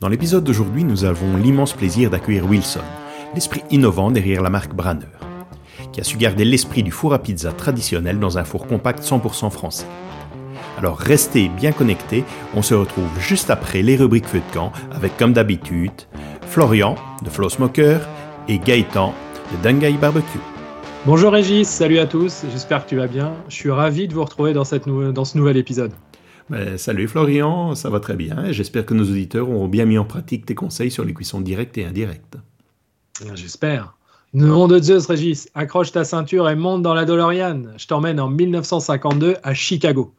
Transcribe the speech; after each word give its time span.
Dans 0.00 0.08
l'épisode 0.08 0.44
d'aujourd'hui, 0.44 0.84
nous 0.84 1.04
avons 1.04 1.36
l'immense 1.36 1.72
plaisir 1.72 2.08
d'accueillir 2.08 2.48
Wilson, 2.48 2.84
l'esprit 3.34 3.64
innovant 3.72 4.12
derrière 4.12 4.42
la 4.42 4.48
marque 4.48 4.72
Branner, 4.72 5.06
qui 5.92 6.00
a 6.00 6.04
su 6.04 6.16
garder 6.16 6.44
l'esprit 6.44 6.84
du 6.84 6.92
four 6.92 7.14
à 7.14 7.18
pizza 7.18 7.50
traditionnel 7.50 8.20
dans 8.20 8.38
un 8.38 8.44
four 8.44 8.68
compact 8.68 9.02
100% 9.02 9.50
français. 9.50 9.86
Alors 10.78 10.98
restez 10.98 11.48
bien 11.48 11.72
connectés, 11.72 12.22
on 12.54 12.62
se 12.62 12.74
retrouve 12.74 13.08
juste 13.18 13.50
après 13.50 13.82
les 13.82 13.96
rubriques 13.96 14.26
feu 14.26 14.38
de 14.38 14.54
camp 14.54 14.70
avec 14.92 15.16
comme 15.16 15.32
d'habitude 15.32 15.90
Florian 16.42 16.94
de 17.24 17.28
Flow 17.28 17.48
Smoker 17.48 17.98
et 18.46 18.60
Gaëtan 18.60 19.12
de 19.50 19.62
Dangai 19.64 19.94
Barbecue. 19.94 20.38
Bonjour 21.06 21.32
Régis, 21.32 21.68
salut 21.68 21.98
à 21.98 22.06
tous, 22.06 22.44
j'espère 22.52 22.84
que 22.84 22.90
tu 22.90 22.96
vas 22.96 23.08
bien. 23.08 23.32
Je 23.48 23.56
suis 23.56 23.70
ravi 23.72 24.06
de 24.06 24.14
vous 24.14 24.22
retrouver 24.22 24.52
dans, 24.52 24.62
dans 25.12 25.24
ce 25.24 25.36
nouvel 25.36 25.56
épisode. 25.56 25.90
Ben, 26.50 26.78
salut 26.78 27.08
Florian, 27.08 27.74
ça 27.74 27.90
va 27.90 28.00
très 28.00 28.16
bien 28.16 28.46
et 28.46 28.52
j'espère 28.52 28.86
que 28.86 28.94
nos 28.94 29.04
auditeurs 29.04 29.50
auront 29.50 29.68
bien 29.68 29.84
mis 29.84 29.98
en 29.98 30.04
pratique 30.04 30.46
tes 30.46 30.54
conseils 30.54 30.90
sur 30.90 31.04
les 31.04 31.12
cuissons 31.12 31.40
directes 31.40 31.76
et 31.76 31.84
indirectes. 31.84 32.38
J'espère. 33.34 33.94
Nom 34.34 34.68
de 34.68 34.78
Zeus, 34.78 35.06
Régis, 35.06 35.48
accroche 35.54 35.92
ta 35.92 36.04
ceinture 36.04 36.48
et 36.48 36.54
monte 36.54 36.82
dans 36.82 36.94
la 36.94 37.04
DeLorean. 37.04 37.64
Je 37.76 37.86
t'emmène 37.86 38.20
en 38.20 38.28
1952 38.28 39.36
à 39.42 39.54
Chicago. 39.54 40.14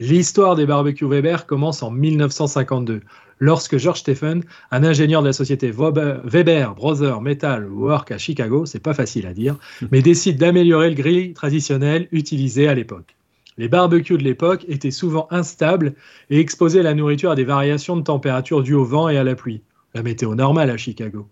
L'histoire 0.00 0.56
des 0.56 0.66
barbecues 0.66 1.06
Weber 1.06 1.46
commence 1.46 1.82
en 1.82 1.90
1952, 1.90 3.02
lorsque 3.38 3.76
George 3.76 4.00
Stephen, 4.00 4.42
un 4.70 4.84
ingénieur 4.84 5.22
de 5.22 5.28
la 5.28 5.32
société 5.32 5.70
Weber 5.70 6.74
Brother 6.74 7.20
Metal 7.20 7.68
Work 7.68 8.10
à 8.10 8.18
Chicago, 8.18 8.66
c'est 8.66 8.82
pas 8.82 8.94
facile 8.94 9.26
à 9.26 9.34
dire, 9.34 9.56
mais 9.92 10.02
décide 10.02 10.38
d'améliorer 10.38 10.88
le 10.88 10.96
grill 10.96 11.34
traditionnel 11.34 12.08
utilisé 12.10 12.68
à 12.68 12.74
l'époque. 12.74 13.14
Les 13.58 13.68
barbecues 13.68 14.16
de 14.16 14.22
l'époque 14.22 14.64
étaient 14.68 14.90
souvent 14.90 15.26
instables 15.30 15.94
et 16.30 16.38
exposaient 16.38 16.82
la 16.82 16.94
nourriture 16.94 17.30
à 17.30 17.34
des 17.34 17.44
variations 17.44 17.96
de 17.96 18.02
température 18.02 18.62
dues 18.62 18.74
au 18.74 18.84
vent 18.84 19.08
et 19.08 19.18
à 19.18 19.24
la 19.24 19.34
pluie. 19.34 19.62
La 19.94 20.02
météo 20.02 20.34
normale 20.34 20.70
à 20.70 20.76
Chicago. 20.76 21.28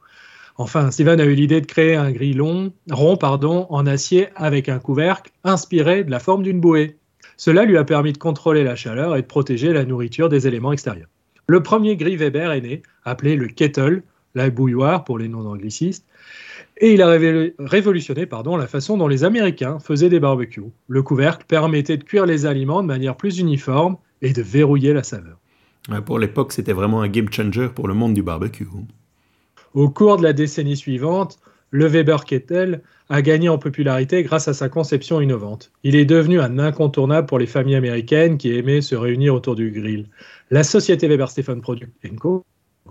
Enfin, 0.59 0.91
Steven 0.91 1.21
a 1.21 1.25
eu 1.25 1.35
l'idée 1.35 1.63
de 1.63 1.67
créer 1.67 1.97
un 1.97 2.11
grill 2.11 2.37
long, 2.37 2.73
rond 2.91 3.19
en 3.23 3.87
acier 3.87 4.29
avec 4.37 4.69
un 4.69 4.79
couvercle 4.79 5.31
inspiré 5.45 6.05
de 6.05 6.11
la 6.11 6.19
forme 6.19 6.43
d'une 6.43 6.61
bouée. 6.61 6.99
Cela 7.39 7.65
lui 7.65 7.79
a 7.79 7.85
permis 7.85 8.13
de 8.13 8.19
contrôler 8.19 8.65
la 8.65 8.77
chaleur 8.77 9.17
et 9.17 9.23
de 9.23 9.27
protéger 9.27 9.73
la 9.73 9.87
nourriture 9.87 10.29
des 10.29 10.47
éléments 10.47 10.73
extérieurs. 10.73 11.09
Le 11.47 11.63
premier 11.63 11.97
grill 11.97 12.19
Weber 12.19 12.53
est 12.53 12.61
né, 12.61 12.83
appelé 13.05 13.37
le 13.37 13.49
kettle, 13.49 14.03
la 14.35 14.51
bouilloire 14.51 15.05
pour 15.05 15.19
les 15.19 15.29
non-anglicistes, 15.29 16.07
et 16.79 16.95
il 16.95 17.03
a 17.03 17.19
révolutionné 17.59 18.27
pardon, 18.27 18.57
la 18.57 18.67
façon 18.67 18.97
dont 18.97 19.09
les 19.09 19.25
Américains 19.25 19.79
faisaient 19.81 20.09
des 20.09 20.21
barbecues. 20.21 20.65
Le 20.89 21.03
couvercle 21.03 21.45
permettait 21.47 21.99
de 21.99 22.05
cuire 22.05 22.27
les 22.27 22.47
aliments 22.47 22.83
de 22.83 22.87
manière 22.87 23.17
plus 23.17 23.39
uniforme 23.39 23.97
et 24.23 24.33
de 24.33 24.43
verrouiller 24.43 24.95
la 24.95 25.03
saveur. 25.03 25.37
Pour 26.07 26.19
l'époque, 26.19 26.53
c'était 26.53 26.73
vraiment 26.73 27.03
un 27.03 27.09
game 27.09 27.31
changer 27.31 27.69
pour 27.69 27.89
le 27.89 27.95
monde 27.95 28.15
du 28.15 28.23
barbecue. 28.23 28.67
Au 29.75 29.89
cours 29.89 30.17
de 30.17 30.23
la 30.23 30.33
décennie 30.33 30.77
suivante, 30.77 31.39
le 31.71 31.87
Weber 31.87 32.25
Kettle 32.25 32.81
a 33.09 33.23
gagné 33.23 33.49
en 33.49 33.59
popularité 33.59 34.23
grâce 34.23 34.49
à 34.49 34.55
sa 34.55 34.69
conception 34.69 35.21
innovante. 35.21 35.71
Il 35.85 35.97
est 35.97 36.05
devenu 36.05 36.41
un 36.41 36.59
incontournable 36.59 37.27
pour 37.27 37.39
les 37.39 37.47
familles 37.47 37.77
américaines 37.77 38.39
qui 38.39 38.53
aimaient 38.55 38.81
se 38.81 38.95
réunir 38.95 39.35
autour 39.35 39.55
du 39.55 39.71
grill. 39.71 40.07
La 40.51 40.65
société 40.65 41.09
Weber 41.09 41.31
Stephen 41.31 41.61
Product 41.61 41.93
Co, 42.19 42.45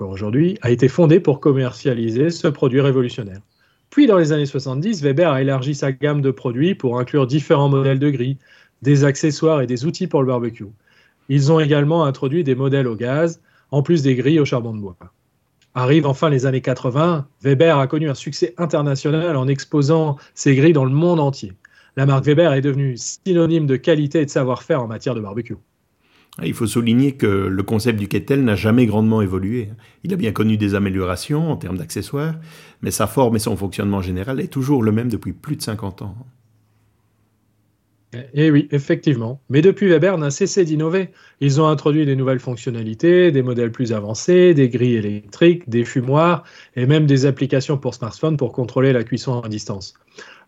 aujourd'hui, 0.08 0.58
a 0.61 0.72
été 0.72 0.88
fondée 0.88 1.19
pour 1.19 1.39
commercialiser 1.39 2.30
ce 2.30 2.47
produit 2.47 2.80
révolutionnaire. 2.80 3.42
Puis 3.89 4.08
dans 4.08 4.17
les 4.17 4.31
années 4.31 4.45
70, 4.45 5.02
Weber 5.02 5.31
a 5.31 5.42
élargi 5.42 5.75
sa 5.75 5.92
gamme 5.92 6.22
de 6.22 6.31
produits 6.31 6.75
pour 6.75 7.00
inclure 7.00 7.28
différents 7.28 7.69
modèles 7.69 8.00
de 8.00 8.09
grilles, 8.09 8.38
des 8.81 9.03
accessoires 9.03 9.61
et 9.61 9.67
des 9.67 9.86
outils 9.86 10.08
pour 10.08 10.22
le 10.22 10.27
barbecue. 10.27 10.67
Ils 11.27 11.52
ont 11.52 11.59
également 11.59 12.05
introduit 12.05 12.44
des 12.44 12.55
modèles 12.55 12.88
au 12.88 12.95
gaz, 12.95 13.42
en 13.72 13.81
plus 13.81 14.02
des 14.03 14.16
grilles 14.16 14.39
au 14.39 14.45
charbon 14.45 14.73
de 14.73 14.80
bois. 14.80 14.95
Arrive 15.75 16.08
enfin 16.08 16.30
les 16.30 16.45
années 16.45 16.61
80, 16.61 17.27
Weber 17.42 17.77
a 17.77 17.88
connu 17.88 18.09
un 18.09 18.16
succès 18.16 18.53
international 18.58 19.36
en 19.36 19.47
exposant 19.47 20.17
ses 20.33 20.55
grilles 20.55 20.73
dans 20.73 20.86
le 20.86 20.92
monde 20.92 21.20
entier. 21.20 21.53
La 21.95 22.05
marque 22.05 22.25
Weber 22.25 22.53
est 22.53 22.61
devenue 22.61 22.95
synonyme 22.98 23.65
de 23.67 23.76
qualité 23.76 24.21
et 24.21 24.26
de 24.26 24.30
savoir-faire 24.30 24.82
en 24.82 24.88
matière 24.88 25.15
de 25.15 25.21
barbecue. 25.21 25.58
Ah, 26.42 26.45
il 26.45 26.54
faut 26.54 26.67
souligner 26.67 27.17
que 27.17 27.26
le 27.26 27.64
concept 27.64 28.00
du 28.00 28.08
kettle 28.08 28.39
n'a 28.39 28.55
jamais 28.55 28.86
grandement 28.86 29.22
évolué. 29.22 29.70
Il 30.05 30.14
a 30.14 30.16
bien 30.16 30.32
connu 30.32 30.55
des 30.55 30.73
améliorations 30.73 31.52
en 31.52 31.58
termes 31.58 31.77
d'accessoires, 31.77 32.36
mais 32.82 32.92
sa 32.92 33.08
forme 33.08 33.36
et 33.36 33.39
son 33.39 33.58
fonctionnement 33.58 34.02
général 34.02 34.39
est 34.39 34.48
toujours 34.48 34.82
le 34.82 34.94
même 34.94 35.10
depuis 35.10 35.33
plus 35.33 35.58
de 35.58 35.61
50 35.61 36.02
ans. 36.02 36.16
Eh 38.33 38.50
oui, 38.50 38.67
effectivement. 38.72 39.39
Mais 39.50 39.61
depuis, 39.61 39.88
Weber 39.88 40.17
n'a 40.17 40.32
cessé 40.32 40.64
d'innover. 40.64 41.10
Ils 41.42 41.61
ont 41.61 41.67
introduit 41.67 42.05
des 42.05 42.16
nouvelles 42.16 42.39
fonctionnalités, 42.39 43.32
des 43.32 43.44
modèles 43.44 43.71
plus 43.71 43.92
avancés, 43.94 44.54
des 44.54 44.70
grilles 44.70 44.95
électriques, 44.95 45.70
des 45.70 45.83
fumoirs 45.83 46.44
et 46.76 46.88
même 46.88 47.06
des 47.06 47.26
applications 47.26 47.77
pour 47.77 47.94
smartphone 47.94 48.38
pour 48.38 48.54
contrôler 48.54 48.94
la 48.94 49.04
cuisson 49.04 49.42
à 49.42 49.50
distance. 49.50 49.94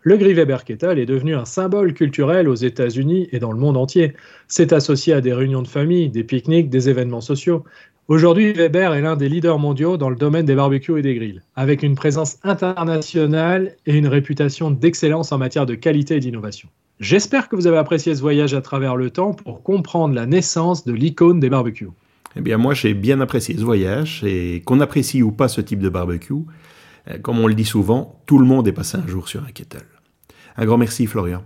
Le 0.04 0.16
Weber 0.16 0.64
Kettle 0.64 0.98
est 0.98 1.06
devenu 1.06 1.36
un 1.36 1.44
symbole 1.44 1.94
culturel 1.94 2.48
aux 2.48 2.56
États-Unis 2.56 3.28
et 3.30 3.38
dans 3.38 3.52
le 3.52 3.58
monde 3.58 3.76
entier. 3.76 4.14
C'est 4.48 4.72
associé 4.72 5.14
à 5.14 5.20
des 5.20 5.32
réunions 5.32 5.62
de 5.62 5.68
famille, 5.68 6.08
des 6.08 6.24
pique-niques, 6.24 6.70
des 6.70 6.88
événements 6.88 7.20
sociaux. 7.20 7.62
Aujourd'hui, 8.08 8.52
Weber 8.52 8.94
est 8.94 9.00
l'un 9.00 9.14
des 9.14 9.28
leaders 9.28 9.60
mondiaux 9.60 9.96
dans 9.96 10.10
le 10.10 10.16
domaine 10.16 10.44
des 10.44 10.56
barbecues 10.56 10.98
et 10.98 11.02
des 11.02 11.14
grilles, 11.14 11.40
avec 11.54 11.84
une 11.84 11.94
présence 11.94 12.38
internationale 12.42 13.76
et 13.86 13.96
une 13.96 14.08
réputation 14.08 14.72
d'excellence 14.72 15.30
en 15.30 15.38
matière 15.38 15.66
de 15.66 15.76
qualité 15.76 16.16
et 16.16 16.20
d'innovation. 16.20 16.68
J'espère 16.98 17.48
que 17.48 17.54
vous 17.54 17.68
avez 17.68 17.78
apprécié 17.78 18.16
ce 18.16 18.20
voyage 18.20 18.54
à 18.54 18.60
travers 18.60 18.96
le 18.96 19.10
temps 19.10 19.34
pour 19.34 19.62
comprendre 19.62 20.16
la 20.16 20.26
naissance 20.26 20.84
de 20.84 20.92
l'icône 20.92 21.38
des 21.38 21.48
barbecues. 21.48 21.90
Eh 22.34 22.40
bien, 22.40 22.58
moi, 22.58 22.74
j'ai 22.74 22.94
bien 22.94 23.20
apprécié 23.20 23.56
ce 23.56 23.62
voyage 23.62 24.24
et 24.24 24.62
qu'on 24.64 24.80
apprécie 24.80 25.22
ou 25.22 25.30
pas 25.30 25.46
ce 25.46 25.60
type 25.60 25.78
de 25.78 25.88
barbecue, 25.88 26.34
euh, 27.08 27.18
comme 27.18 27.38
on 27.38 27.46
le 27.46 27.54
dit 27.54 27.64
souvent, 27.64 28.20
tout 28.26 28.38
le 28.38 28.46
monde 28.46 28.66
est 28.66 28.72
passé 28.72 28.98
un 28.98 29.06
jour 29.06 29.28
sur 29.28 29.44
un 29.44 29.50
kettle. 29.52 29.91
Un 30.56 30.66
grand 30.66 30.78
merci, 30.78 31.06
Florian. 31.06 31.42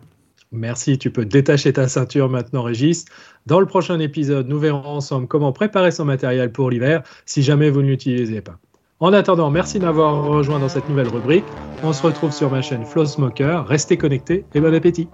Merci, 0.53 0.99
tu 0.99 1.11
peux 1.11 1.25
détacher 1.25 1.72
ta 1.72 1.89
ceinture 1.89 2.28
maintenant, 2.28 2.62
Régis. 2.62 3.05
Dans 3.47 3.61
le 3.61 3.67
prochain 3.67 3.99
épisode, 3.99 4.49
nous 4.49 4.59
verrons 4.59 4.84
ensemble 4.84 5.27
comment 5.27 5.53
préparer 5.53 5.91
son 5.91 6.05
matériel 6.05 6.53
pour 6.53 6.71
l'hiver 6.71 7.03
si 7.27 7.43
jamais 7.43 7.69
vous 7.69 7.83
ne 7.83 7.89
l'utilisez 7.89 8.41
pas. 8.41 8.59
En 8.99 9.12
attendant, 9.12 9.50
merci 9.50 9.78
d'avoir 9.78 10.25
rejoint 10.25 10.59
dans 10.59 10.71
cette 10.71 10.89
nouvelle 10.89 11.09
rubrique. 11.09 11.45
On 11.83 11.93
se 11.93 12.03
retrouve 12.03 12.33
sur 12.33 12.50
ma 12.50 12.62
chaîne 12.62 12.87
Flow 12.87 13.05
Smoker. 13.05 13.66
Restez 13.66 13.99
connectés 13.99 14.47
et 14.55 14.61
bon 14.61 14.75
appétit. 14.75 15.09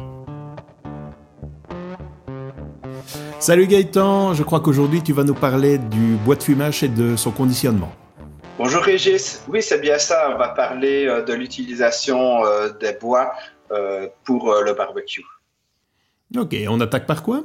Salut 3.41 3.67
Gaëtan, 3.67 4.35
je 4.35 4.45
crois 4.45 4.61
qu'aujourd'hui 4.61 5.03
tu 5.03 5.13
vas 5.13 5.25
nous 5.25 5.35
parler 5.35 5.79
du 5.79 6.15
bois 6.25 6.37
de 6.37 6.43
fumage 6.45 6.85
et 6.85 6.89
de 6.89 7.17
son 7.17 7.33
conditionnement. 7.33 7.91
Bonjour 8.57 8.83
Régis, 8.83 9.43
oui 9.49 9.63
c'est 9.63 9.81
bien 9.81 9.99
ça, 9.99 10.31
on 10.33 10.39
va 10.39 10.51
parler 10.51 11.09
euh, 11.09 11.25
de 11.25 11.33
l'utilisation 11.33 12.45
euh, 12.45 12.69
des 12.81 12.93
bois 12.93 13.33
pour 14.25 14.55
le 14.65 14.73
barbecue. 14.73 15.25
Ok, 16.37 16.55
on 16.69 16.81
attaque 16.81 17.07
par 17.07 17.23
quoi? 17.23 17.43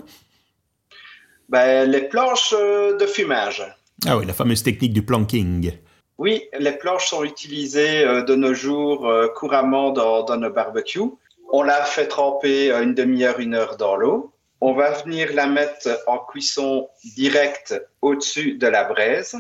Ben, 1.50 1.90
Les 1.90 2.02
planches 2.08 2.54
de 2.54 3.06
fumage. 3.06 3.64
Ah 4.06 4.18
oui, 4.18 4.26
la 4.26 4.34
fameuse 4.34 4.64
technique 4.64 4.94
du 4.94 5.04
planking. 5.04 5.72
Oui, 6.18 6.44
les 6.58 6.72
planches 6.72 7.10
sont 7.10 7.24
utilisées 7.24 8.04
de 8.06 8.36
nos 8.36 8.54
jours 8.54 9.12
couramment 9.36 9.92
dans, 9.92 10.24
dans 10.24 10.38
nos 10.38 10.50
barbecues. 10.50 11.12
On 11.50 11.64
la 11.64 11.84
fait 11.84 12.08
tremper 12.08 12.72
une 12.72 12.94
demi-heure, 12.94 13.40
une 13.40 13.56
heure 13.56 13.78
dans 13.78 13.96
l'eau. 13.96 14.34
On 14.60 14.74
va 14.74 14.92
venir 14.92 15.34
la 15.34 15.46
mettre 15.48 16.02
en 16.08 16.18
cuisson 16.18 16.90
directe 17.16 17.76
au-dessus 18.02 18.54
de 18.56 18.68
la 18.68 18.84
braise. 18.86 19.38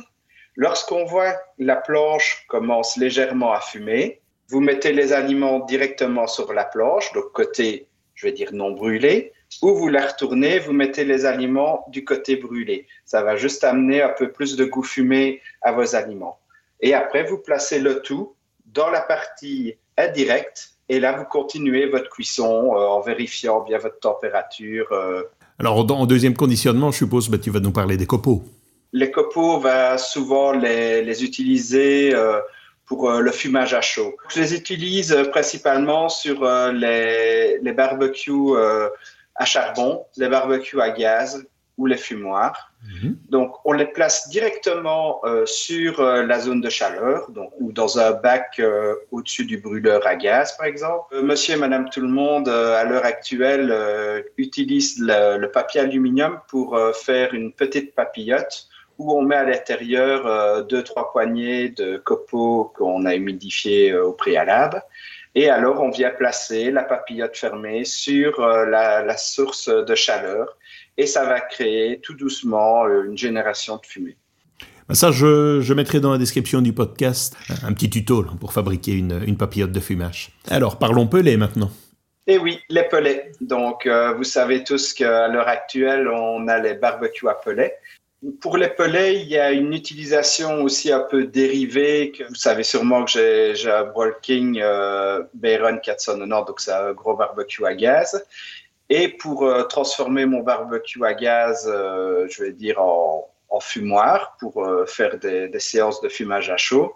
Lorsqu'on 0.55 1.05
voit 1.05 1.33
la 1.57 1.75
planche 1.75 2.45
commence 2.47 2.97
légèrement 2.97 3.51
à 3.53 3.59
fumer, 3.59 4.21
vous 4.49 4.61
mettez 4.61 4.93
les 4.93 5.13
aliments 5.13 5.59
directement 5.65 6.27
sur 6.27 6.53
la 6.53 6.65
planche, 6.65 7.11
donc 7.13 7.31
côté, 7.33 7.87
je 8.15 8.27
vais 8.27 8.33
dire 8.33 8.49
non 8.53 8.71
brûlé, 8.71 9.33
ou 9.61 9.73
vous 9.75 9.87
la 9.87 10.07
retournez, 10.07 10.59
vous 10.59 10.73
mettez 10.73 11.05
les 11.05 11.25
aliments 11.25 11.85
du 11.89 12.03
côté 12.03 12.35
brûlé. 12.35 12.87
Ça 13.05 13.23
va 13.23 13.35
juste 13.35 13.63
amener 13.63 14.01
un 14.01 14.13
peu 14.17 14.31
plus 14.31 14.55
de 14.55 14.65
goût 14.65 14.83
fumé 14.83 15.41
à 15.61 15.71
vos 15.71 15.95
aliments. 15.95 16.39
Et 16.81 16.93
après, 16.93 17.23
vous 17.23 17.37
placez 17.37 17.79
le 17.79 18.01
tout 18.01 18.35
dans 18.65 18.89
la 18.89 19.01
partie 19.01 19.75
indirecte 19.97 20.77
et 20.89 20.99
là, 20.99 21.17
vous 21.17 21.25
continuez 21.25 21.87
votre 21.87 22.09
cuisson 22.09 22.73
euh, 22.75 22.79
en 22.79 23.01
vérifiant 23.01 23.61
bien 23.61 23.77
votre 23.77 23.99
température. 23.99 24.87
Euh. 24.91 25.23
Alors, 25.59 25.77
en 25.77 26.05
deuxième 26.05 26.35
conditionnement, 26.35 26.91
je 26.91 26.97
suppose, 26.97 27.29
bah, 27.29 27.37
tu 27.37 27.49
vas 27.49 27.59
nous 27.59 27.71
parler 27.71 27.97
des 27.97 28.05
copeaux. 28.05 28.43
Les 28.93 29.11
copeaux, 29.11 29.55
on 29.55 29.57
va 29.57 29.97
souvent 29.97 30.53
les, 30.53 31.23
utiliser 31.23 32.15
euh, 32.15 32.39
pour 32.87 33.11
le 33.11 33.31
fumage 33.31 33.73
à 33.73 33.81
chaud. 33.81 34.15
Je 34.29 34.39
les 34.39 34.55
utilise 34.55 35.15
principalement 35.29 36.09
sur 36.09 36.43
les, 36.71 37.59
les 37.59 37.71
barbecues 37.73 38.55
à 39.35 39.45
charbon, 39.45 40.05
les 40.17 40.29
barbecues 40.29 40.81
à 40.81 40.89
gaz 40.89 41.45
ou 41.77 41.85
les 41.85 41.97
fumoirs. 41.97 42.71
Mhm. 42.83 43.17
Donc, 43.29 43.55
on 43.65 43.71
les 43.71 43.85
place 43.85 44.29
directement 44.29 45.21
euh, 45.25 45.45
sur 45.45 45.99
euh, 45.99 46.23
la 46.23 46.39
zone 46.39 46.61
de 46.61 46.69
chaleur, 46.69 47.29
donc, 47.31 47.51
ou 47.59 47.71
dans 47.71 47.99
un 47.99 48.11
bac 48.11 48.55
euh, 48.59 48.95
au-dessus 49.11 49.45
du 49.45 49.57
brûleur 49.57 50.05
à 50.05 50.15
gaz, 50.15 50.57
par 50.57 50.65
exemple. 50.65 51.21
monsieur 51.21 51.55
et 51.55 51.57
madame 51.57 51.89
tout 51.89 52.01
le 52.01 52.07
monde, 52.07 52.49
à 52.49 52.83
l'heure 52.83 53.05
actuelle, 53.05 53.73
utilisent 54.37 54.99
le, 54.99 55.47
papier 55.47 55.81
aluminium 55.81 56.39
pour 56.47 56.79
faire 56.93 57.33
une 57.33 57.53
petite 57.53 57.95
papillote 57.95 58.67
où 58.97 59.17
on 59.17 59.21
met 59.21 59.35
à 59.35 59.43
l'intérieur 59.43 60.65
deux, 60.65 60.83
trois 60.83 61.11
poignées 61.11 61.69
de 61.69 61.97
copeaux 61.97 62.71
qu'on 62.75 63.05
a 63.05 63.15
humidifiés 63.15 63.95
au 63.95 64.13
préalable. 64.13 64.81
Et 65.35 65.49
alors, 65.49 65.81
on 65.81 65.91
vient 65.91 66.09
placer 66.09 66.71
la 66.71 66.83
papillote 66.83 67.37
fermée 67.37 67.85
sur 67.85 68.41
la, 68.41 69.03
la 69.03 69.17
source 69.17 69.69
de 69.69 69.95
chaleur 69.95 70.57
et 70.97 71.05
ça 71.05 71.25
va 71.25 71.39
créer 71.39 71.99
tout 71.99 72.15
doucement 72.15 72.87
une 72.87 73.17
génération 73.17 73.77
de 73.77 73.85
fumée. 73.85 74.17
Ben 74.89 74.95
ça, 74.95 75.11
je, 75.11 75.59
je, 75.61 75.73
mettrai 75.73 75.99
dans 75.99 76.11
la 76.11 76.17
description 76.17 76.61
du 76.61 76.71
podcast 76.71 77.35
un 77.63 77.73
petit 77.73 77.89
tuto 77.89 78.25
pour 78.39 78.53
fabriquer 78.53 78.93
une, 78.93 79.21
une 79.27 79.35
papillote 79.35 79.71
de 79.71 79.81
fumage. 79.81 80.31
Alors, 80.49 80.79
parlons 80.79 81.07
pelé 81.07 81.35
maintenant. 81.35 81.69
Eh 82.25 82.37
oui, 82.37 82.59
les 82.69 82.83
pelets. 82.83 83.31
Donc, 83.41 83.85
euh, 83.85 84.13
vous 84.13 84.23
savez 84.23 84.63
tous 84.63 84.93
qu'à 84.93 85.27
l'heure 85.27 85.47
actuelle, 85.47 86.07
on 86.07 86.47
a 86.47 86.59
les 86.59 86.73
barbecues 86.73 87.27
à 87.27 87.33
pelets. 87.33 87.75
Pour 88.41 88.57
les 88.57 88.69
pelets, 88.69 89.21
il 89.21 89.27
y 89.27 89.37
a 89.37 89.51
une 89.51 89.73
utilisation 89.73 90.63
aussi 90.63 90.91
un 90.91 91.01
peu 91.01 91.25
dérivée. 91.25 92.11
Que 92.11 92.23
vous 92.23 92.35
savez 92.35 92.63
sûrement 92.63 93.05
que 93.05 93.53
j'ai 93.53 93.69
un 93.69 93.91
Walking 93.95 94.59
euh, 94.59 95.23
Bayron 95.35 95.77
490, 95.77 96.45
donc 96.45 96.59
c'est 96.59 96.71
un 96.71 96.93
gros 96.93 97.15
barbecue 97.15 97.65
à 97.65 97.75
gaz. 97.75 98.23
Et 98.89 99.09
pour 99.09 99.43
euh, 99.43 99.63
transformer 99.63 100.25
mon 100.25 100.41
barbecue 100.41 101.03
à 101.03 101.13
gaz, 101.13 101.69
euh, 101.71 102.25
je 102.29 102.43
vais 102.43 102.53
dire 102.53 102.81
en, 102.81 103.29
en 103.49 103.59
fumoir 103.59 104.37
pour 104.39 104.63
euh, 104.63 104.85
faire 104.85 105.19
des, 105.19 105.51
séances 105.59 106.01
de 106.01 106.07
fumage 106.07 106.49
à 106.49 106.57
chaud. 106.57 106.95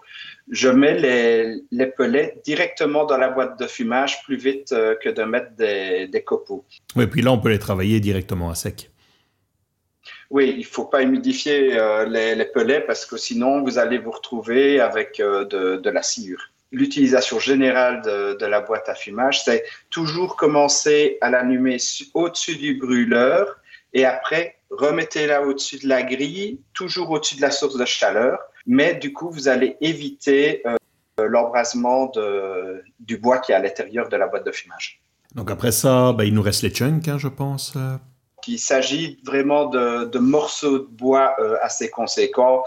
Je 0.49 0.69
mets 0.69 0.97
les, 0.97 1.61
les, 1.71 1.87
pelets 1.87 2.39
directement 2.45 3.05
dans 3.05 3.17
la 3.17 3.29
boîte 3.29 3.59
de 3.59 3.67
fumage 3.67 4.23
plus 4.23 4.37
vite 4.37 4.69
que 4.69 5.09
de 5.09 5.23
mettre 5.23 5.51
des, 5.55 6.07
des 6.07 6.23
copeaux. 6.23 6.65
Oui, 6.95 7.07
puis 7.07 7.21
là, 7.21 7.31
on 7.31 7.39
peut 7.39 7.49
les 7.49 7.59
travailler 7.59 7.99
directement 7.99 8.49
à 8.49 8.55
sec. 8.55 8.90
Oui, 10.31 10.53
il 10.55 10.59
ne 10.59 10.63
faut 10.63 10.85
pas 10.85 11.01
humidifier 11.01 11.77
euh, 11.77 12.05
les, 12.05 12.35
les, 12.35 12.45
pelets 12.45 12.79
parce 12.79 13.05
que 13.05 13.17
sinon, 13.17 13.63
vous 13.63 13.77
allez 13.77 13.97
vous 13.97 14.11
retrouver 14.11 14.79
avec 14.79 15.17
de, 15.17 15.75
de, 15.75 15.89
la 15.89 16.01
sciure. 16.01 16.41
L'utilisation 16.71 17.37
générale 17.37 18.01
de, 18.01 18.37
de, 18.39 18.45
la 18.45 18.61
boîte 18.61 18.87
à 18.87 18.95
fumage, 18.95 19.43
c'est 19.43 19.65
toujours 19.89 20.37
commencer 20.37 21.17
à 21.19 21.29
l'allumer 21.29 21.75
au-dessus 22.13 22.55
du 22.55 22.75
brûleur 22.75 23.59
et 23.91 24.05
après 24.05 24.55
remettez-la 24.69 25.45
au-dessus 25.45 25.79
de 25.79 25.89
la 25.89 26.01
grille, 26.01 26.61
toujours 26.73 27.11
au-dessus 27.11 27.35
de 27.35 27.41
la 27.41 27.51
source 27.51 27.77
de 27.77 27.83
chaleur, 27.83 28.39
mais 28.65 28.93
du 28.95 29.11
coup, 29.11 29.29
vous 29.31 29.49
allez 29.49 29.75
éviter 29.81 30.61
euh, 30.65 30.77
l'embrasement 31.19 32.09
du 33.01 33.17
bois 33.17 33.39
qui 33.39 33.51
est 33.51 33.55
à 33.55 33.59
l'intérieur 33.59 34.07
de 34.07 34.15
la 34.15 34.27
boîte 34.27 34.45
de 34.45 34.51
fumage. 34.53 35.01
Donc 35.35 35.51
après 35.51 35.73
ça, 35.73 36.13
ben, 36.13 36.23
il 36.23 36.33
nous 36.33 36.41
reste 36.41 36.63
les 36.63 36.69
chunks, 36.69 37.09
hein, 37.09 37.17
je 37.17 37.27
pense. 37.27 37.73
Euh. 38.47 38.51
Il 38.51 38.59
s'agit 38.59 39.19
vraiment 39.25 39.65
de, 39.65 40.17
morceaux 40.19 40.79
de 40.79 40.87
bois 40.89 41.33
euh, 41.39 41.55
assez 41.61 41.89
conséquents. 41.89 42.63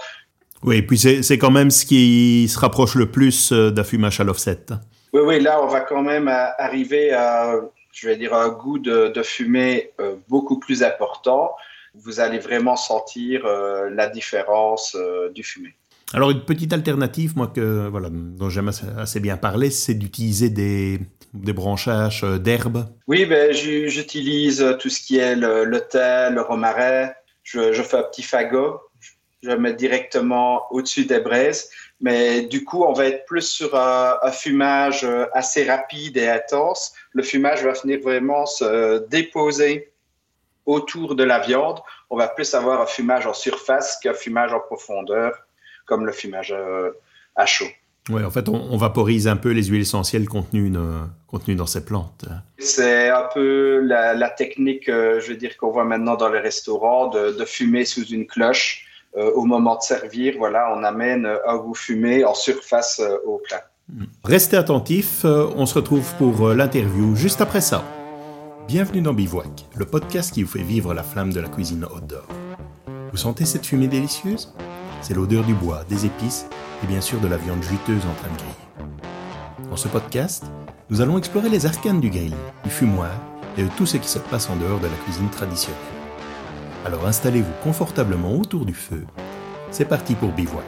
Oui, 0.62 0.76
et 0.76 0.82
puis 0.82 0.98
c'est 0.98 1.38
quand 1.38 1.50
même 1.50 1.70
ce 1.70 1.84
qui 1.84 2.48
se 2.48 2.58
rapproche 2.58 2.94
le 2.94 3.10
plus 3.10 3.52
d'un 3.52 3.84
fumage 3.84 4.20
à 4.20 4.24
l'offset. 4.24 4.64
Oui, 5.12 5.20
oui, 5.24 5.40
là, 5.40 5.62
on 5.62 5.66
va 5.66 5.80
quand 5.80 6.02
même 6.02 6.28
arriver 6.28 7.12
à, 7.12 7.54
je 7.92 8.08
vais 8.08 8.16
dire, 8.16 8.34
un 8.34 8.48
goût 8.48 8.78
de, 8.78 9.08
de 9.08 9.22
fumée 9.22 9.92
beaucoup 10.28 10.58
plus 10.58 10.82
important 10.82 11.50
vous 11.94 12.20
allez 12.20 12.38
vraiment 12.38 12.76
sentir 12.76 13.46
euh, 13.46 13.88
la 13.90 14.08
différence 14.08 14.96
euh, 14.98 15.30
du 15.30 15.42
fumé. 15.42 15.74
Alors 16.12 16.30
une 16.30 16.44
petite 16.44 16.72
alternative, 16.72 17.36
moi 17.36 17.48
que 17.48 17.88
voilà, 17.88 18.08
dont 18.10 18.48
j'aime 18.48 18.70
assez, 18.98 19.20
bien 19.20 19.36
parler, 19.36 19.70
c'est 19.70 19.94
d'utiliser 19.94 20.50
des, 20.50 21.00
des 21.34 21.52
branchages 21.52 22.24
euh, 22.24 22.38
d'herbes? 22.38 22.86
Oui, 23.06 23.26
ben, 23.26 23.52
j'utilise 23.52 24.76
tout 24.80 24.88
ce 24.88 25.00
qui 25.00 25.18
est 25.18 25.36
le, 25.36 25.64
le 25.64 25.80
thym, 25.80 26.34
le 26.34 26.40
romarin. 26.40 27.10
Je, 27.42 27.72
fais 27.82 27.98
un 27.98 28.02
petit 28.04 28.22
fagot, 28.22 28.80
je 29.42 29.50
mets 29.50 29.74
directement 29.74 30.62
au-dessus 30.72 31.04
des 31.04 31.20
braises. 31.20 31.68
Mais 32.00 32.42
du 32.42 32.64
coup, 32.64 32.84
on 32.84 32.92
va 32.92 33.06
être 33.06 33.26
plus 33.26 33.46
sur 33.46 33.74
un, 33.76 34.18
un, 34.22 34.32
fumage 34.32 35.06
assez 35.34 35.64
rapide 35.64 36.16
et 36.16 36.28
intense. 36.28 36.94
Le 37.12 37.22
fumage 37.22 37.62
va 37.62 37.72
venir 37.72 38.00
vraiment 38.00 38.46
se 38.46 39.06
déposer 39.08 39.92
autour 40.66 41.14
de 41.14 41.24
la 41.24 41.38
viande, 41.38 41.80
on 42.10 42.16
va 42.16 42.28
plus 42.28 42.54
avoir 42.54 42.80
un 42.80 42.86
fumage 42.86 43.26
en 43.26 43.34
surface 43.34 43.98
qu'un 44.02 44.14
fumage 44.14 44.52
en 44.52 44.60
profondeur, 44.60 45.32
comme 45.86 46.06
le 46.06 46.12
fumage 46.12 46.52
euh, 46.52 46.92
à 47.36 47.46
chaud. 47.46 47.68
Oui, 48.10 48.22
en 48.22 48.30
fait, 48.30 48.50
on, 48.50 48.76
vaporise 48.76 49.28
un 49.28 49.36
peu 49.36 49.50
les 49.50 49.64
huiles 49.64 49.80
essentielles 49.80 50.28
contenues, 50.28 50.70
contenues 51.26 51.56
dans 51.56 51.66
ces 51.66 51.84
plantes. 51.84 52.26
C'est 52.58 53.08
un 53.08 53.26
peu 53.32 53.80
la, 53.80 54.28
technique, 54.28 54.90
euh, 54.90 55.20
je 55.20 55.30
veux 55.30 55.36
dire, 55.36 55.56
qu'on 55.56 55.70
voit 55.70 55.84
maintenant 55.84 56.14
dans 56.14 56.28
les 56.28 56.38
restaurants, 56.38 57.08
de, 57.08 57.44
fumer 57.46 57.86
sous 57.86 58.04
une 58.04 58.26
cloche. 58.26 58.86
Euh, 59.16 59.30
au 59.34 59.44
moment 59.44 59.76
de 59.76 59.82
servir, 59.82 60.34
voilà, 60.36 60.74
on 60.76 60.82
amène 60.82 61.26
un 61.46 61.56
goût 61.56 61.74
fumé 61.74 62.24
en 62.24 62.34
surface 62.34 63.00
au 63.24 63.40
plat. 63.46 63.70
Restez 64.24 64.56
attentifs, 64.56 65.24
on 65.24 65.64
se 65.64 65.74
retrouve 65.74 66.12
pour 66.18 66.48
l'interview 66.48 67.14
juste 67.16 67.40
après 67.40 67.60
ça. 67.60 67.84
Bienvenue 68.66 69.02
dans 69.02 69.12
Bivouac, 69.12 69.66
le 69.76 69.84
podcast 69.84 70.32
qui 70.32 70.42
vous 70.42 70.50
fait 70.50 70.62
vivre 70.62 70.94
la 70.94 71.02
flamme 71.02 71.32
de 71.32 71.40
la 71.40 71.48
cuisine 71.48 71.84
outdoor. 71.84 72.26
Vous 73.12 73.18
sentez 73.18 73.44
cette 73.44 73.66
fumée 73.66 73.88
délicieuse? 73.88 74.52
C'est 75.06 75.12
l'odeur 75.12 75.44
du 75.44 75.52
bois, 75.52 75.84
des 75.86 76.06
épices 76.06 76.46
et 76.82 76.86
bien 76.86 77.02
sûr 77.02 77.20
de 77.20 77.28
la 77.28 77.36
viande 77.36 77.62
juteuse 77.62 78.00
en 78.06 78.14
train 78.14 78.32
de 78.32 78.38
griller. 78.38 79.68
Dans 79.68 79.76
ce 79.76 79.86
podcast, 79.86 80.44
nous 80.88 81.02
allons 81.02 81.18
explorer 81.18 81.50
les 81.50 81.66
arcanes 81.66 82.00
du 82.00 82.08
grill, 82.08 82.32
du 82.64 82.70
fumoir 82.70 83.10
et 83.58 83.64
de 83.64 83.68
tout 83.76 83.84
ce 83.84 83.98
qui 83.98 84.08
se 84.08 84.18
passe 84.18 84.48
en 84.48 84.56
dehors 84.56 84.80
de 84.80 84.86
la 84.86 84.96
cuisine 85.04 85.28
traditionnelle. 85.28 85.78
Alors 86.86 87.06
installez-vous 87.06 87.52
confortablement 87.62 88.34
autour 88.34 88.64
du 88.64 88.72
feu. 88.72 89.04
C'est 89.70 89.84
parti 89.84 90.14
pour 90.14 90.30
Bivouac, 90.30 90.64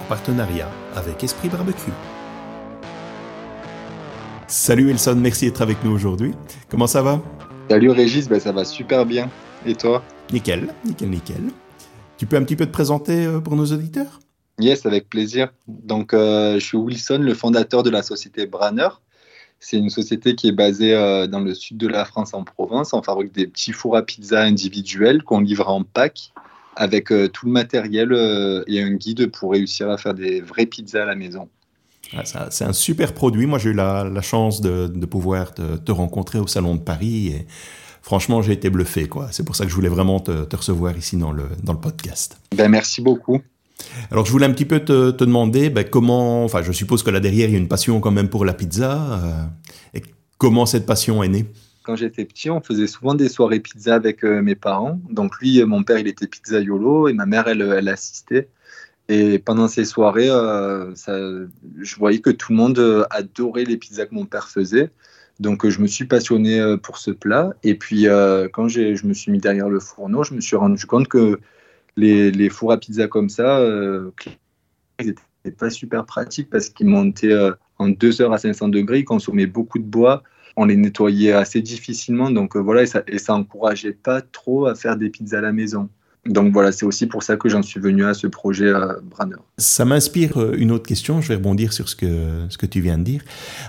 en 0.00 0.08
partenariat 0.08 0.70
avec 0.96 1.22
Esprit 1.22 1.50
Barbecue. 1.50 1.92
Salut 4.46 4.86
Wilson, 4.86 5.16
merci 5.20 5.44
d'être 5.44 5.60
avec 5.60 5.84
nous 5.84 5.90
aujourd'hui. 5.90 6.32
Comment 6.70 6.86
ça 6.86 7.02
va? 7.02 7.20
Salut 7.68 7.90
Régis, 7.90 8.30
ben 8.30 8.40
ça 8.40 8.50
va 8.50 8.64
super 8.64 9.04
bien. 9.04 9.28
Et 9.66 9.74
toi? 9.74 10.02
Nickel, 10.32 10.72
nickel, 10.86 11.10
nickel. 11.10 11.42
Tu 12.18 12.26
peux 12.26 12.36
un 12.36 12.42
petit 12.42 12.56
peu 12.56 12.66
te 12.66 12.72
présenter 12.72 13.26
euh, 13.26 13.40
pour 13.40 13.54
nos 13.54 13.66
auditeurs? 13.66 14.18
Yes, 14.58 14.84
avec 14.86 15.08
plaisir. 15.08 15.50
Donc, 15.68 16.12
euh, 16.12 16.54
je 16.54 16.64
suis 16.64 16.76
Wilson, 16.76 17.18
le 17.22 17.32
fondateur 17.32 17.84
de 17.84 17.90
la 17.90 18.02
société 18.02 18.46
Branner. 18.46 18.88
C'est 19.60 19.76
une 19.76 19.90
société 19.90 20.34
qui 20.34 20.48
est 20.48 20.52
basée 20.52 20.94
euh, 20.94 21.28
dans 21.28 21.38
le 21.38 21.54
sud 21.54 21.78
de 21.78 21.86
la 21.86 22.04
France, 22.04 22.34
en 22.34 22.42
Provence. 22.42 22.92
On 22.92 23.02
fabrique 23.02 23.32
des 23.32 23.46
petits 23.46 23.72
fours 23.72 23.96
à 23.96 24.02
pizza 24.02 24.42
individuels 24.42 25.22
qu'on 25.22 25.40
livre 25.40 25.68
en 25.68 25.84
pack 25.84 26.32
avec 26.74 27.08
tout 27.08 27.46
le 27.46 27.50
matériel 27.50 28.12
et 28.68 28.80
un 28.80 28.92
guide 28.92 29.32
pour 29.32 29.50
réussir 29.50 29.90
à 29.90 29.98
faire 29.98 30.14
des 30.14 30.40
vraies 30.40 30.66
pizzas 30.66 31.02
à 31.02 31.06
la 31.06 31.16
maison. 31.16 31.48
Ah, 32.16 32.22
c'est 32.50 32.64
un 32.64 32.72
super 32.72 33.14
produit. 33.14 33.46
Moi, 33.46 33.58
j'ai 33.58 33.70
eu 33.70 33.74
la, 33.74 34.22
chance 34.22 34.60
de, 34.60 34.86
pouvoir 35.06 35.54
te, 35.54 35.90
rencontrer 35.90 36.38
au 36.38 36.46
Salon 36.46 36.76
de 36.76 36.80
Paris 36.80 37.28
et 37.28 37.46
franchement, 38.02 38.42
j'ai 38.42 38.52
été 38.52 38.70
bluffé. 38.70 39.08
C'est 39.30 39.44
pour 39.44 39.56
ça 39.56 39.64
que 39.64 39.70
je 39.70 39.74
voulais 39.74 39.88
vraiment 39.88 40.20
te, 40.20 40.54
recevoir 40.54 40.96
ici 40.96 41.16
dans 41.16 41.32
le, 41.32 41.44
dans 41.62 41.72
le 41.72 41.80
podcast. 41.80 42.38
Ben, 42.54 42.68
merci 42.68 43.00
beaucoup. 43.00 43.40
Alors, 44.10 44.26
je 44.26 44.32
voulais 44.32 44.46
un 44.46 44.52
petit 44.52 44.64
peu 44.64 44.80
te, 44.80 45.10
demander 45.10 45.70
ben, 45.70 45.84
comment. 45.84 46.44
Enfin, 46.44 46.62
je 46.62 46.72
suppose 46.72 47.02
que 47.02 47.10
là 47.10 47.20
derrière, 47.20 47.48
il 47.48 47.52
y 47.52 47.56
a 47.56 47.58
une 47.58 47.68
passion 47.68 48.00
quand 48.00 48.10
même 48.10 48.28
pour 48.28 48.44
la 48.44 48.54
pizza. 48.54 49.20
Euh, 49.22 49.98
et 49.98 50.02
comment 50.36 50.66
cette 50.66 50.86
passion 50.86 51.22
est 51.22 51.28
née? 51.28 51.46
Quand 51.84 51.96
j'étais 51.96 52.24
petit, 52.24 52.50
on 52.50 52.60
faisait 52.60 52.86
souvent 52.86 53.14
des 53.14 53.28
soirées 53.28 53.60
pizza 53.60 53.94
avec 53.94 54.24
euh, 54.24 54.42
mes 54.42 54.54
parents. 54.54 55.00
Donc 55.10 55.38
lui, 55.40 55.62
mon 55.64 55.84
père, 55.84 55.98
il 55.98 56.08
était 56.08 56.26
pizzaiolo 56.26 57.08
et 57.08 57.12
ma 57.12 57.24
mère, 57.24 57.48
elle, 57.48 57.62
elle 57.62 57.88
assistait. 57.88 58.48
Et 59.08 59.38
pendant 59.38 59.68
ces 59.68 59.86
soirées, 59.86 60.28
euh, 60.28 60.94
ça, 60.94 61.18
je 61.80 61.96
voyais 61.96 62.20
que 62.20 62.30
tout 62.30 62.52
le 62.52 62.58
monde 62.58 62.78
euh, 62.78 63.04
adorait 63.10 63.64
les 63.64 63.78
pizzas 63.78 64.06
que 64.06 64.14
mon 64.14 64.26
père 64.26 64.48
faisait. 64.48 64.90
Donc, 65.40 65.64
euh, 65.64 65.70
je 65.70 65.80
me 65.80 65.86
suis 65.86 66.04
passionné 66.04 66.76
pour 66.82 66.98
ce 66.98 67.10
plat. 67.10 67.52
Et 67.62 67.74
puis, 67.74 68.06
quand 68.52 68.68
je 68.68 69.06
me 69.06 69.12
suis 69.14 69.32
mis 69.32 69.38
derrière 69.38 69.68
le 69.68 69.80
fourneau, 69.80 70.24
je 70.24 70.34
me 70.34 70.40
suis 70.40 70.56
rendu 70.56 70.84
compte 70.86 71.08
que 71.08 71.40
les, 71.96 72.30
les 72.30 72.48
fours 72.48 72.72
à 72.72 72.78
pizza 72.78 73.08
comme 73.08 73.28
ça, 73.28 73.60
ils 75.00 75.06
n'étaient 75.06 75.56
pas 75.56 75.70
super 75.70 76.04
pratiques 76.04 76.50
parce 76.50 76.68
qu'ils 76.68 76.88
montaient 76.88 77.36
en 77.78 77.88
2 77.88 78.20
heures 78.22 78.32
à 78.32 78.38
500 78.38 78.68
degrés, 78.68 79.00
ils 79.00 79.04
consommaient 79.04 79.46
beaucoup 79.46 79.78
de 79.78 79.84
bois. 79.84 80.22
On 80.56 80.64
les 80.64 80.76
nettoyait 80.76 81.32
assez 81.32 81.62
difficilement. 81.62 82.30
Donc, 82.30 82.56
voilà, 82.56 82.82
et 82.82 82.86
ça, 82.86 83.02
et 83.06 83.18
ça 83.18 83.34
encourageait 83.34 83.92
pas 83.92 84.22
trop 84.22 84.66
à 84.66 84.74
faire 84.74 84.96
des 84.96 85.08
pizzas 85.08 85.38
à 85.38 85.42
la 85.42 85.52
maison. 85.52 85.88
Donc 86.26 86.52
voilà, 86.52 86.72
c'est 86.72 86.84
aussi 86.84 87.06
pour 87.06 87.22
ça 87.22 87.36
que 87.36 87.48
j'en 87.48 87.62
suis 87.62 87.80
venu 87.80 88.04
à 88.04 88.14
ce 88.14 88.26
projet 88.26 88.70
à 88.70 88.96
Branner. 89.02 89.36
Ça 89.56 89.84
m'inspire 89.84 90.38
euh, 90.38 90.54
une 90.58 90.70
autre 90.70 90.86
question, 90.86 91.20
je 91.20 91.28
vais 91.28 91.36
rebondir 91.36 91.72
sur 91.72 91.88
ce 91.88 91.96
que, 91.96 92.46
ce 92.48 92.58
que 92.58 92.66
tu 92.66 92.80
viens 92.80 92.98
de 92.98 93.04
dire. 93.04 93.22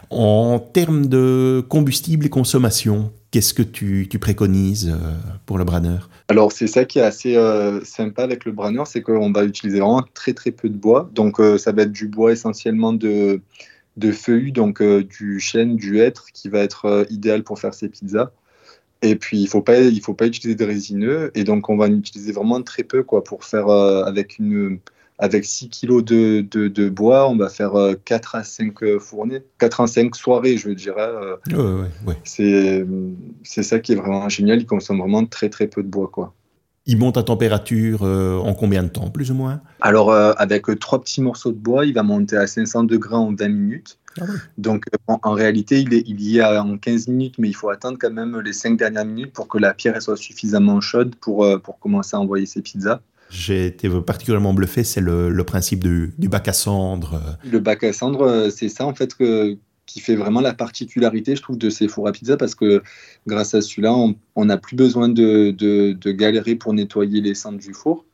En 0.10 0.60
termes 0.60 1.06
de 1.06 1.63
combustible 1.70 2.25
et 2.25 2.29
consommation, 2.29 3.12
qu'est-ce 3.32 3.53
que 3.53 3.63
tu, 3.63 4.08
tu, 4.10 4.20
préconises 4.20 4.89
euh, 4.89 5.13
pour 5.46 5.58
le 5.58 5.63
Branner 5.63 5.98
Alors 6.27 6.51
c'est 6.51 6.68
ça 6.68 6.86
qui 6.86 7.00
est 7.00 7.03
assez 7.03 7.36
euh, 7.36 7.82
sympa 7.86 8.24
avec 8.24 8.46
le 8.46 8.51
Branner, 8.51 8.84
c'est 8.86 9.01
qu'on 9.01 9.32
va 9.32 9.46
utiliser 9.46 9.79
vraiment 9.79 10.03
très 10.13 10.34
très 10.34 10.51
peu 10.51 10.70
de 10.70 10.77
bois. 10.77 11.10
Donc 11.13 11.38
ça 11.58 11.72
va 11.72 11.84
être 11.84 11.91
du 11.91 12.08
bois 12.08 12.32
essentiellement 12.32 12.91
de, 12.91 13.41
de 13.98 14.12
feuillus, 14.12 14.51
donc 14.51 14.84
du 14.84 15.39
chêne, 15.39 15.77
du 15.77 16.00
hêtre, 16.00 16.27
qui 16.34 16.50
va 16.50 16.60
être 16.60 17.06
idéal 17.10 17.44
pour 17.44 17.60
faire 17.60 17.74
ces 17.74 17.88
pizzas. 17.88 18.32
Et 19.01 19.15
puis, 19.15 19.39
il 19.39 19.48
faut 19.48 19.62
pas, 19.62 19.79
il 19.79 20.01
faut 20.01 20.13
pas 20.13 20.27
utiliser 20.27 20.56
de 20.56 20.65
résineux. 20.65 21.32
Et 21.36 21.44
donc, 21.44 21.70
on 21.70 21.77
va 21.77 21.86
en 21.86 21.94
utiliser 21.94 22.32
vraiment 22.32 22.62
très 22.62 22.84
peu 22.84 23.03
quoi, 23.03 23.24
pour 23.24 23.44
faire 23.46 23.70
euh, 23.70 24.03
avec, 24.03 24.39
une, 24.39 24.79
avec 25.20 25.46
6 25.46 25.70
kg 25.70 26.01
de, 26.03 26.41
de, 26.41 26.68
de, 26.68 26.89
bois, 26.89 27.29
on 27.29 27.38
va 27.38 27.50
faire 27.50 27.74
4 28.03 28.36
à 28.36 28.44
5 28.44 28.98
fournées, 29.00 29.41
4 29.60 29.82
à 29.82 29.88
5 29.88 30.15
soirées, 30.15 30.58
je 30.58 30.70
dirais. 30.72 31.10
Ouais, 31.48 31.56
ouais, 31.56 31.88
ouais. 32.08 32.18
C'est, 32.24 32.86
c'est 33.44 33.63
ça 33.63 33.79
qui 33.79 33.94
est 33.94 33.96
vraiment 33.96 34.27
génial. 34.27 34.60
Il 34.60 34.65
consomme 34.65 35.00
vraiment 35.00 35.25
très, 35.25 35.50
très 35.50 35.68
peu 35.68 35.82
de 35.82 35.88
bois. 35.88 36.10
Quoi. 36.12 36.34
Il 36.86 36.98
monte 36.98 37.18
à 37.18 37.24
température 37.24 38.01
en 38.01 38.53
combien 38.53 38.82
de 38.84 38.89
temps, 38.89 39.12
plus 39.12 39.29
ou 39.29 39.36
moins? 39.36 39.62
Alors, 39.79 40.12
euh, 40.12 40.34
avec 40.38 40.65
trois 40.79 41.00
petits 41.00 41.22
morceaux 41.22 41.51
de 41.51 41.58
bois, 41.58 41.86
il 41.86 41.94
va 41.94 42.01
monter 42.01 42.36
à 42.36 42.48
500 42.48 42.86
degrés 42.86 43.15
en 43.15 43.32
20 43.32 43.48
minutes. 43.48 44.00
Ah. 44.21 44.25
Donc, 44.57 44.85
en, 45.07 45.19
en, 45.23 45.31
réalité, 45.31 45.79
il, 45.81 45.93
est, 45.93 46.03
il 46.07 46.21
y 46.21 46.41
a 46.41 46.63
en 46.63 46.77
15 46.77 47.07
minutes, 47.07 47.35
mais 47.38 47.49
il 47.49 47.55
faut 47.55 47.69
attendre 47.69 47.97
quand 47.99 48.11
même 48.11 48.39
les 48.39 48.53
5 48.53 48.77
dernières 48.77 49.05
minutes 49.05 49.33
pour 49.33 49.47
que 49.47 49.57
la 49.57 49.73
pierre 49.73 50.01
soit 50.01 50.17
suffisamment 50.17 50.81
chaude 50.81 51.15
pour, 51.15 51.43
euh, 51.43 51.57
pour 51.57 51.79
commencer 51.79 52.15
à 52.15 52.19
envoyer 52.19 52.45
ses 52.45 52.61
pizzas. 52.61 53.01
J'ai 53.29 53.67
été 53.67 53.89
particulièrement 54.01 54.53
bluffé, 54.53 54.83
c'est 54.83 55.01
le, 55.01 55.29
le, 55.29 55.43
principe 55.43 55.83
du, 55.83 56.13
du, 56.17 56.29
bac 56.29 56.47
à 56.47 56.53
cendre. 56.53 57.21
Le 57.49 57.59
bac 57.59 57.83
à 57.83 57.93
cendre, 57.93 58.49
c'est 58.49 58.69
ça 58.69 58.88
en 58.88 58.95
fait 58.95 59.13
que, 59.13 59.55
qui 59.89 59.99
fait 59.99 60.15
vraiment 60.15 60.39
la 60.39 60.53
particularité, 60.53 61.35
je 61.35 61.41
trouve, 61.41 61.57
de 61.57 61.71
ces 61.71 61.88
fours 61.88 62.07
à 62.07 62.11
pizza 62.11 62.38
parce 62.38 62.53
que 62.53 62.83
grâce 63.25 63.55
à 63.55 63.61
celui-là, 63.61 63.95
on 64.35 64.45
n'a 64.45 64.57
plus 64.57 64.75
besoin 64.75 65.09
de, 65.09 65.49
de, 65.49 65.93
de, 65.93 66.11
galérer 66.11 66.53
pour 66.53 66.73
nettoyer 66.73 67.21
les 67.21 67.33
cendres 67.33 67.57
du 67.57 67.73
four. 67.73 68.05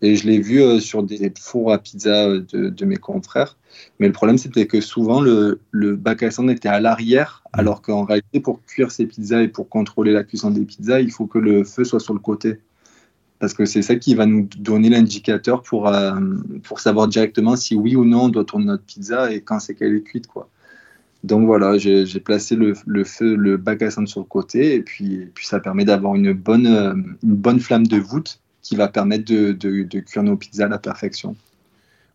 Et 0.00 0.14
je 0.14 0.26
l'ai 0.26 0.40
vu 0.40 0.62
euh, 0.62 0.78
sur 0.78 1.02
des 1.02 1.32
fours 1.38 1.72
à 1.72 1.78
pizza 1.78 2.28
de, 2.28 2.68
de, 2.68 2.84
mes 2.84 2.96
confrères. 2.96 3.56
Mais 3.98 4.06
le 4.06 4.12
problème, 4.12 4.38
c'était 4.38 4.66
que 4.66 4.80
souvent, 4.80 5.20
le, 5.20 5.60
le, 5.72 5.96
bac 5.96 6.22
à 6.22 6.30
cendre 6.30 6.50
était 6.50 6.68
à 6.68 6.78
l'arrière, 6.78 7.42
alors 7.52 7.82
qu'en 7.82 8.04
réalité, 8.04 8.38
pour 8.38 8.64
cuire 8.64 8.92
ces 8.92 9.06
pizzas 9.06 9.42
et 9.42 9.48
pour 9.48 9.68
contrôler 9.68 10.12
la 10.12 10.22
cuisson 10.22 10.50
des 10.50 10.64
pizzas, 10.64 11.00
il 11.00 11.10
faut 11.10 11.26
que 11.26 11.38
le 11.38 11.64
feu 11.64 11.82
soit 11.84 11.98
sur 11.98 12.14
le 12.14 12.20
côté. 12.20 12.60
Parce 13.40 13.54
que 13.54 13.64
c'est 13.64 13.82
ça 13.82 13.96
qui 13.96 14.14
va 14.14 14.26
nous 14.26 14.48
donner 14.58 14.88
l'indicateur 14.88 15.62
pour, 15.62 15.88
euh, 15.88 16.12
pour 16.64 16.80
savoir 16.80 17.08
directement 17.08 17.56
si 17.56 17.74
oui 17.74 17.94
ou 17.96 18.04
non 18.04 18.24
on 18.24 18.28
doit 18.28 18.44
tourner 18.44 18.66
notre 18.66 18.82
pizza 18.82 19.32
et 19.32 19.40
quand 19.40 19.60
c'est 19.60 19.74
qu'elle 19.74 19.94
est 19.94 20.02
cuite. 20.02 20.26
Quoi. 20.26 20.48
Donc 21.22 21.46
voilà, 21.46 21.78
j'ai 21.78 22.04
placé 22.20 22.56
le, 22.56 22.74
le, 22.86 23.04
feu, 23.04 23.36
le 23.36 23.56
bac 23.56 23.82
à 23.82 23.90
cendre 23.90 24.08
sur 24.08 24.20
le 24.20 24.26
côté 24.26 24.74
et 24.74 24.82
puis, 24.82 25.14
et 25.14 25.26
puis 25.26 25.46
ça 25.46 25.60
permet 25.60 25.84
d'avoir 25.84 26.16
une 26.16 26.32
bonne, 26.32 26.66
une 27.22 27.34
bonne 27.34 27.60
flamme 27.60 27.86
de 27.86 27.98
voûte 27.98 28.40
qui 28.62 28.76
va 28.76 28.88
permettre 28.88 29.24
de, 29.24 29.52
de, 29.52 29.82
de 29.82 30.00
cuire 30.00 30.22
nos 30.22 30.36
pizzas 30.36 30.66
à 30.66 30.68
la 30.68 30.78
perfection. 30.78 31.36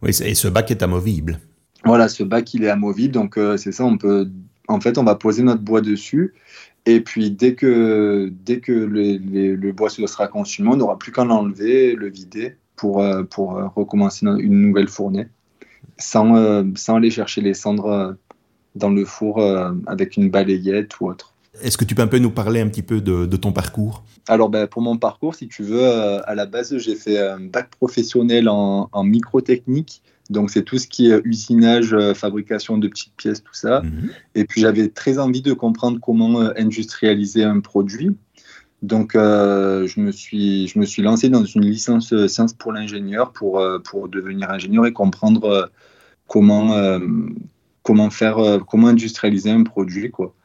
Oui, 0.01 0.12
et 0.23 0.35
ce 0.35 0.47
bac 0.47 0.69
est 0.71 0.83
amovible. 0.83 1.39
Voilà, 1.85 2.07
ce 2.09 2.23
bac 2.23 2.53
il 2.53 2.63
est 2.63 2.69
amovible, 2.69 3.13
donc 3.13 3.38
euh, 3.38 3.57
c'est 3.57 3.71
ça, 3.71 3.85
on 3.85 3.97
peut, 3.97 4.29
en 4.67 4.79
fait, 4.79 4.97
on 4.97 5.03
va 5.03 5.15
poser 5.15 5.43
notre 5.43 5.62
bois 5.62 5.81
dessus 5.81 6.33
et 6.85 7.00
puis 7.00 7.31
dès 7.31 7.55
que, 7.55 8.31
dès 8.45 8.59
que 8.59 8.71
le, 8.71 9.17
le, 9.17 9.55
le 9.55 9.71
bois 9.71 9.89
sera 9.89 10.27
consumé, 10.27 10.69
on 10.69 10.75
n'aura 10.75 11.00
plus 11.00 11.12
qu'à 11.12 11.23
l'enlever, 11.23 11.95
le 11.95 12.09
vider 12.09 12.55
pour, 12.75 13.01
euh, 13.01 13.23
pour 13.23 13.53
recommencer 13.75 14.25
une 14.25 14.62
nouvelle 14.62 14.89
fournée 14.89 15.27
sans, 15.97 16.35
euh, 16.35 16.63
sans 16.75 16.95
aller 16.97 17.09
chercher 17.09 17.41
les 17.41 17.53
cendres 17.53 18.15
dans 18.75 18.89
le 18.89 19.05
four 19.05 19.39
euh, 19.39 19.71
avec 19.88 20.17
une 20.17 20.29
balayette 20.29 21.00
ou 21.00 21.07
autre. 21.07 21.32
Est-ce 21.62 21.77
que 21.77 21.86
tu 21.86 21.93
peux 21.93 22.01
un 22.01 22.07
peu 22.07 22.17
nous 22.17 22.31
parler 22.31 22.62
un 22.62 22.67
petit 22.67 22.81
peu 22.81 23.00
de, 23.00 23.25
de 23.25 23.38
ton 23.38 23.51
parcours? 23.51 24.03
Alors, 24.27 24.50
ben, 24.50 24.65
pour 24.65 24.81
mon 24.81 24.98
parcours, 24.98 25.36
si 25.36 25.48
tu 25.48 25.62
veux, 25.62 25.83
euh, 25.83 26.19
à 26.25 26.33
la 26.33 26.48
base, 26.48 26.75
j'ai 26.77 26.95
fait 26.95 27.19
un 27.19 27.39
bac 27.39 27.69
professionnel 27.69 28.50
en, 28.50 28.89
en 28.91 29.03
microtechnique. 29.03 30.01
Donc, 30.31 30.50
c'est 30.50 30.63
tout 30.63 30.79
ce 30.79 30.88
qui 30.88 31.12
est 31.12 31.22
usinage, 31.25 31.93
euh, 31.93 32.15
fabrication 32.15 32.79
de 32.79 32.88
petites 32.88 33.13
pièces, 33.15 33.43
tout 33.43 33.53
ça. 33.53 33.81
Mhm. 33.81 34.10
Et 34.33 34.45
puis, 34.45 34.62
j'avais 34.62 34.88
très 34.88 35.19
envie 35.19 35.43
de 35.43 35.53
comprendre 35.53 36.00
comment 36.01 36.41
euh, 36.41 36.50
industrialiser 36.57 37.43
un 37.43 37.60
produit. 37.60 38.15
Donc, 38.81 39.12
je, 39.13 40.00
me 40.01 40.12
suis, 40.12 40.67
je 40.67 40.77
me 40.77 40.86
suis 40.86 41.01
lancé 41.01 41.29
dans 41.29 41.45
une 41.45 41.63
licence 41.63 42.13
sciences 42.27 42.51
pour 42.51 42.74
l'ingénieur 42.74 43.31
pour, 43.31 43.65
pour 43.86 44.10
devenir 44.10 44.51
ingénieur 44.51 44.86
et 44.86 44.91
comprendre 44.91 45.72
comment, 46.27 47.00
comment 47.81 48.10
faire, 48.10 48.60
comment 48.67 48.88
industrialiser 48.89 49.51
un 49.51 49.63
produit, 49.63 50.12
quoi. 50.12 50.36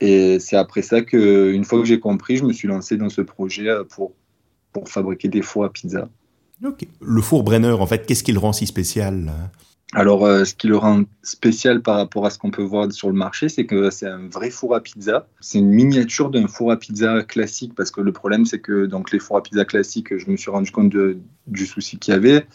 Et 0.00 0.38
c'est 0.40 0.56
après 0.56 0.82
ça 0.82 1.02
que, 1.02 1.52
une 1.52 1.64
fois 1.64 1.80
que 1.80 1.84
j'ai 1.84 2.00
compris, 2.00 2.36
je 2.36 2.44
me 2.44 2.52
suis 2.52 2.68
lancé 2.68 2.96
dans 2.96 3.10
ce 3.10 3.20
projet 3.20 3.68
euh, 3.68 3.84
pour, 3.84 4.12
pour 4.72 4.88
fabriquer 4.88 5.28
des 5.28 5.42
fours 5.42 5.64
à 5.64 5.72
pizza. 5.72 6.08
Le 7.00 7.22
four 7.22 7.42
Brenner, 7.42 7.72
en 7.72 7.86
fait, 7.86 8.06
qu'est-ce 8.06 8.22
qui 8.22 8.32
le 8.32 8.38
rend 8.38 8.52
si 8.52 8.66
spécial 8.66 9.32
Alors, 9.92 10.24
euh, 10.24 10.44
ce 10.44 10.54
qui 10.54 10.68
le 10.68 10.76
rend 10.76 11.04
spécial 11.22 11.82
par 11.82 11.96
rapport 11.96 12.26
à 12.26 12.30
ce 12.30 12.38
qu'on 12.38 12.50
peut 12.50 12.62
voir 12.62 12.92
sur 12.92 13.08
le 13.08 13.14
marché, 13.14 13.48
c'est 13.48 13.64
que 13.64 13.90
c'est 13.90 14.06
un 14.06 14.28
vrai 14.28 14.50
four 14.50 14.74
à 14.74 14.80
pizza. 14.80 15.26
C'est 15.40 15.58
une 15.58 15.70
miniature 15.70 16.30
d'un 16.30 16.46
four 16.48 16.70
à 16.70 16.78
pizza 16.78 17.22
classique, 17.22 17.74
parce 17.74 17.90
que 17.90 18.00
le 18.00 18.12
problème, 18.12 18.44
c'est 18.44 18.58
que 18.58 18.86
donc 18.86 19.10
les 19.10 19.18
fours 19.18 19.38
à 19.38 19.42
pizza 19.42 19.64
classiques, 19.64 20.16
je 20.16 20.30
me 20.30 20.36
suis 20.36 20.50
rendu 20.50 20.70
compte 20.70 20.90
de, 20.90 21.18
du 21.46 21.66
souci 21.66 21.98
qu'il 21.98 22.12
y 22.12 22.16
avait. 22.16 22.46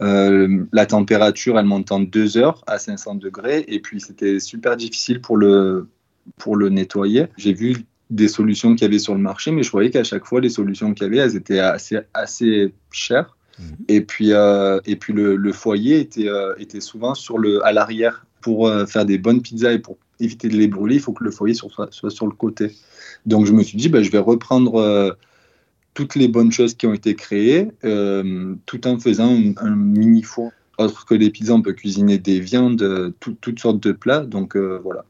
Euh, 0.00 0.64
la 0.72 0.86
température, 0.86 1.58
elle 1.58 1.66
monte 1.66 1.92
en 1.92 2.00
deux 2.00 2.38
heures 2.38 2.62
à 2.66 2.78
500 2.78 3.16
degrés, 3.16 3.64
et 3.68 3.80
puis 3.80 4.00
c'était 4.00 4.40
super 4.40 4.76
difficile 4.76 5.20
pour 5.20 5.36
le, 5.36 5.88
pour 6.38 6.56
le 6.56 6.68
nettoyer. 6.68 7.26
J'ai 7.36 7.52
vu 7.52 7.84
des 8.10 8.28
solutions 8.28 8.74
qu'il 8.74 8.82
y 8.82 8.84
avait 8.86 8.98
sur 8.98 9.14
le 9.14 9.20
marché, 9.20 9.52
mais 9.52 9.62
je 9.62 9.70
voyais 9.70 9.90
qu'à 9.90 10.04
chaque 10.04 10.26
fois, 10.26 10.40
les 10.40 10.48
solutions 10.48 10.92
qu'il 10.92 11.04
y 11.04 11.06
avait, 11.06 11.18
elles 11.18 11.36
étaient 11.36 11.60
assez, 11.60 11.98
assez 12.12 12.74
chères. 12.90 13.36
Mmh. 13.58 13.62
Et 13.88 14.00
puis, 14.00 14.32
euh, 14.32 14.80
et 14.84 14.96
puis 14.96 15.12
le, 15.12 15.36
le 15.36 15.52
foyer 15.52 16.00
était, 16.00 16.28
euh, 16.28 16.54
était 16.58 16.80
souvent 16.80 17.14
sur 17.14 17.38
le, 17.38 17.64
à 17.64 17.72
l'arrière. 17.72 18.26
Pour 18.40 18.68
euh, 18.68 18.86
faire 18.86 19.04
des 19.04 19.18
bonnes 19.18 19.42
pizzas 19.42 19.72
et 19.72 19.78
pour 19.78 19.98
éviter 20.18 20.48
de 20.48 20.56
les 20.56 20.66
brûler, 20.66 20.94
il 20.94 21.00
faut 21.00 21.12
que 21.12 21.22
le 21.22 21.30
foyer 21.30 21.52
soit, 21.52 21.88
soit 21.90 22.10
sur 22.10 22.26
le 22.26 22.32
côté. 22.32 22.72
Donc 23.26 23.44
je 23.44 23.52
me 23.52 23.62
suis 23.62 23.76
dit, 23.76 23.90
bah, 23.90 24.02
je 24.02 24.10
vais 24.10 24.18
reprendre 24.18 25.14
toutes 25.92 26.14
les 26.14 26.26
bonnes 26.26 26.50
choses 26.50 26.72
qui 26.72 26.86
ont 26.86 26.94
été 26.94 27.14
créées, 27.14 27.68
tout 27.82 28.86
en 28.86 28.98
faisant 28.98 29.30
un, 29.30 29.52
un, 29.58 29.76
mini 29.76 30.22
four. 30.22 30.52
Autre 30.78 31.04
que 31.04 31.14
les 31.14 31.28
pizzas, 31.28 31.52
on 31.52 31.60
peut 31.60 31.74
cuisiner 31.74 32.16
des 32.16 32.40
viandes, 32.40 33.12
tout, 33.20 33.36
toutes 33.42 33.60
sortes 33.60 33.82
de 33.82 33.92
plats. 33.92 34.24
Donc 34.24 34.56
voilà. 34.56 35.04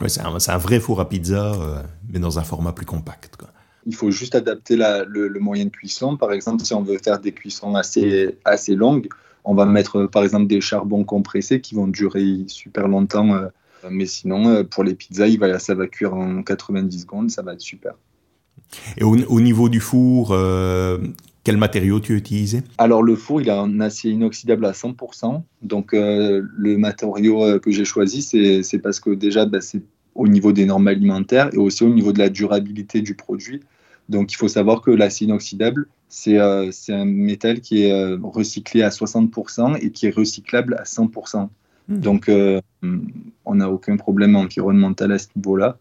Ouais, 0.00 0.08
c'est 0.08 0.22
un, 0.22 0.34
un, 0.34 0.58
vrai 0.58 0.80
four 0.80 1.00
à 1.00 1.08
pizza, 1.08 1.52
euh, 1.52 1.82
mais 2.08 2.18
dans 2.18 2.38
un 2.38 2.42
format 2.42 2.72
plus 2.72 2.86
compact. 2.86 3.36
Quoi. 3.36 3.48
Il 3.86 3.94
faut 3.94 4.10
juste 4.10 4.34
adapter 4.34 4.76
la, 4.76 5.04
le, 5.04 5.28
le, 5.28 5.40
moyen 5.40 5.66
de 5.66 5.70
cuisson. 5.70 6.16
Par 6.16 6.32
exemple, 6.32 6.64
si 6.64 6.72
on 6.72 6.82
veut 6.82 6.98
faire 6.98 7.18
des 7.20 7.32
cuissons 7.32 7.74
assez, 7.74 8.38
assez 8.44 8.74
longues, 8.74 9.08
on 9.44 9.54
va 9.54 9.66
mettre 9.66 10.06
par 10.06 10.22
exemple 10.22 10.46
des 10.46 10.60
charbons 10.60 11.04
compressés 11.04 11.60
qui 11.60 11.74
vont 11.74 11.88
durer 11.88 12.44
super 12.46 12.88
longtemps. 12.88 13.34
Euh, 13.34 13.48
mais 13.90 14.06
sinon, 14.06 14.48
euh, 14.48 14.64
pour 14.64 14.84
les 14.84 14.94
pizzas, 14.94 15.26
il 15.26 15.38
va, 15.38 15.58
ça 15.58 15.74
va 15.74 15.86
cuire 15.88 16.14
en 16.14 16.42
90 16.42 17.00
secondes, 17.00 17.30
ça 17.30 17.42
va 17.42 17.52
être 17.54 17.60
super. 17.60 17.94
Et 18.96 19.04
au, 19.04 19.16
au 19.26 19.40
niveau 19.40 19.68
du 19.68 19.80
four, 19.80 20.34
quel 21.44 21.56
matériau 21.56 22.00
tu 22.00 22.12
as 22.12 22.16
utilisé? 22.16 22.62
Alors 22.78 23.02
le 23.02 23.16
four, 23.16 23.40
il 23.40 23.50
a 23.50 23.60
un 23.60 23.80
acier 23.80 24.10
inoxydable 24.10 24.64
à 24.64 24.72
100%. 24.72 25.42
Donc 25.62 25.94
euh, 25.94 26.42
le 26.56 26.76
matériau 26.76 27.44
euh, 27.44 27.58
que 27.58 27.70
j'ai 27.70 27.84
choisi, 27.84 28.22
c'est 28.22 28.78
parce 28.78 29.00
que 29.00 29.10
déjà, 29.10 29.46
bah, 29.46 29.60
c'est 29.60 29.82
au 30.14 30.28
niveau 30.28 30.52
des 30.52 30.66
normes 30.66 30.88
alimentaires 30.88 31.50
et 31.52 31.58
aussi 31.58 31.84
au 31.84 31.88
niveau 31.88 32.12
de 32.12 32.18
la 32.18 32.28
durabilité 32.28 33.00
du 33.00 33.14
produit. 33.14 33.60
Donc 34.08 34.32
il 34.32 34.36
faut 34.36 34.48
savoir 34.48 34.82
que 34.82 34.90
l'acier 34.90 35.26
inoxydable, 35.26 35.86
c'est 36.08 36.38
euh, 36.38 36.70
un 36.88 37.04
métal 37.04 37.60
qui 37.60 37.84
est 37.84 37.92
euh, 37.92 38.18
recyclé 38.22 38.82
à 38.82 38.90
60% 38.90 39.78
et 39.80 39.90
qui 39.90 40.06
est 40.06 40.14
recyclable 40.14 40.74
à 40.74 40.82
100%. 40.82 41.48
Mmh. 41.88 41.98
Donc 41.98 42.28
euh, 42.28 42.60
on 43.44 43.54
n'a 43.54 43.70
aucun 43.70 43.96
problème 43.96 44.36
environnemental 44.36 45.12
à 45.12 45.18
ce 45.18 45.28
niveau-là. 45.36 45.78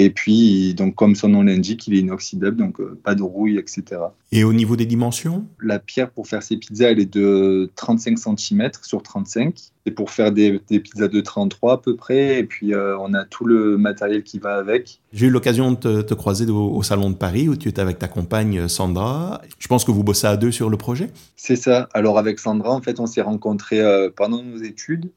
Et 0.00 0.10
puis, 0.10 0.74
donc, 0.74 0.94
comme 0.94 1.16
son 1.16 1.28
nom 1.28 1.42
l'indique, 1.42 1.88
il 1.88 1.94
est 1.94 1.98
inoxydable, 1.98 2.56
donc 2.56 2.80
euh, 2.80 2.96
pas 3.02 3.16
de 3.16 3.22
rouille, 3.22 3.58
etc. 3.58 4.00
Et 4.30 4.44
au 4.44 4.52
niveau 4.52 4.76
des 4.76 4.86
dimensions? 4.86 5.44
La 5.60 5.80
pierre 5.80 6.10
pour 6.10 6.28
faire 6.28 6.44
ses 6.44 6.56
pizzas, 6.56 6.92
elle 6.92 7.00
est 7.00 7.12
de 7.12 7.68
35 7.74 8.16
cm 8.16 8.70
sur 8.82 9.02
35. 9.02 9.58
Et 9.86 9.90
pour 9.90 10.10
faire 10.10 10.30
des, 10.30 10.60
des, 10.68 10.78
pizzas 10.78 11.08
de 11.08 11.20
33 11.20 11.72
à 11.72 11.76
peu 11.78 11.96
près. 11.96 12.38
Et 12.38 12.44
puis, 12.44 12.74
euh, 12.74 12.96
on 12.98 13.12
a 13.12 13.24
tout 13.24 13.44
le 13.44 13.76
matériel 13.76 14.22
qui 14.22 14.38
va 14.38 14.54
avec. 14.54 15.00
J'ai 15.12 15.26
eu 15.26 15.30
l'occasion 15.30 15.72
de 15.72 15.76
te, 15.76 16.00
te 16.02 16.14
croiser 16.14 16.48
au, 16.48 16.76
au, 16.76 16.82
Salon 16.84 17.10
de 17.10 17.16
Paris 17.16 17.48
où 17.48 17.56
tu 17.56 17.68
étais 17.68 17.80
avec 17.80 17.98
ta 17.98 18.06
compagne 18.06 18.68
Sandra. 18.68 19.42
Je 19.58 19.66
pense 19.66 19.84
que 19.84 19.90
vous 19.90 20.04
bossez 20.04 20.28
à 20.28 20.36
deux 20.36 20.52
sur 20.52 20.70
le 20.70 20.76
projet? 20.76 21.10
C'est 21.34 21.56
ça. 21.56 21.88
Alors, 21.92 22.18
avec 22.18 22.38
Sandra, 22.38 22.70
en 22.70 22.82
fait, 22.82 23.00
on 23.00 23.06
s'est 23.06 23.22
rencontrés 23.22 23.80
euh, 23.80 24.10
pendant 24.14 24.44
nos 24.44 24.58
études. 24.58 25.10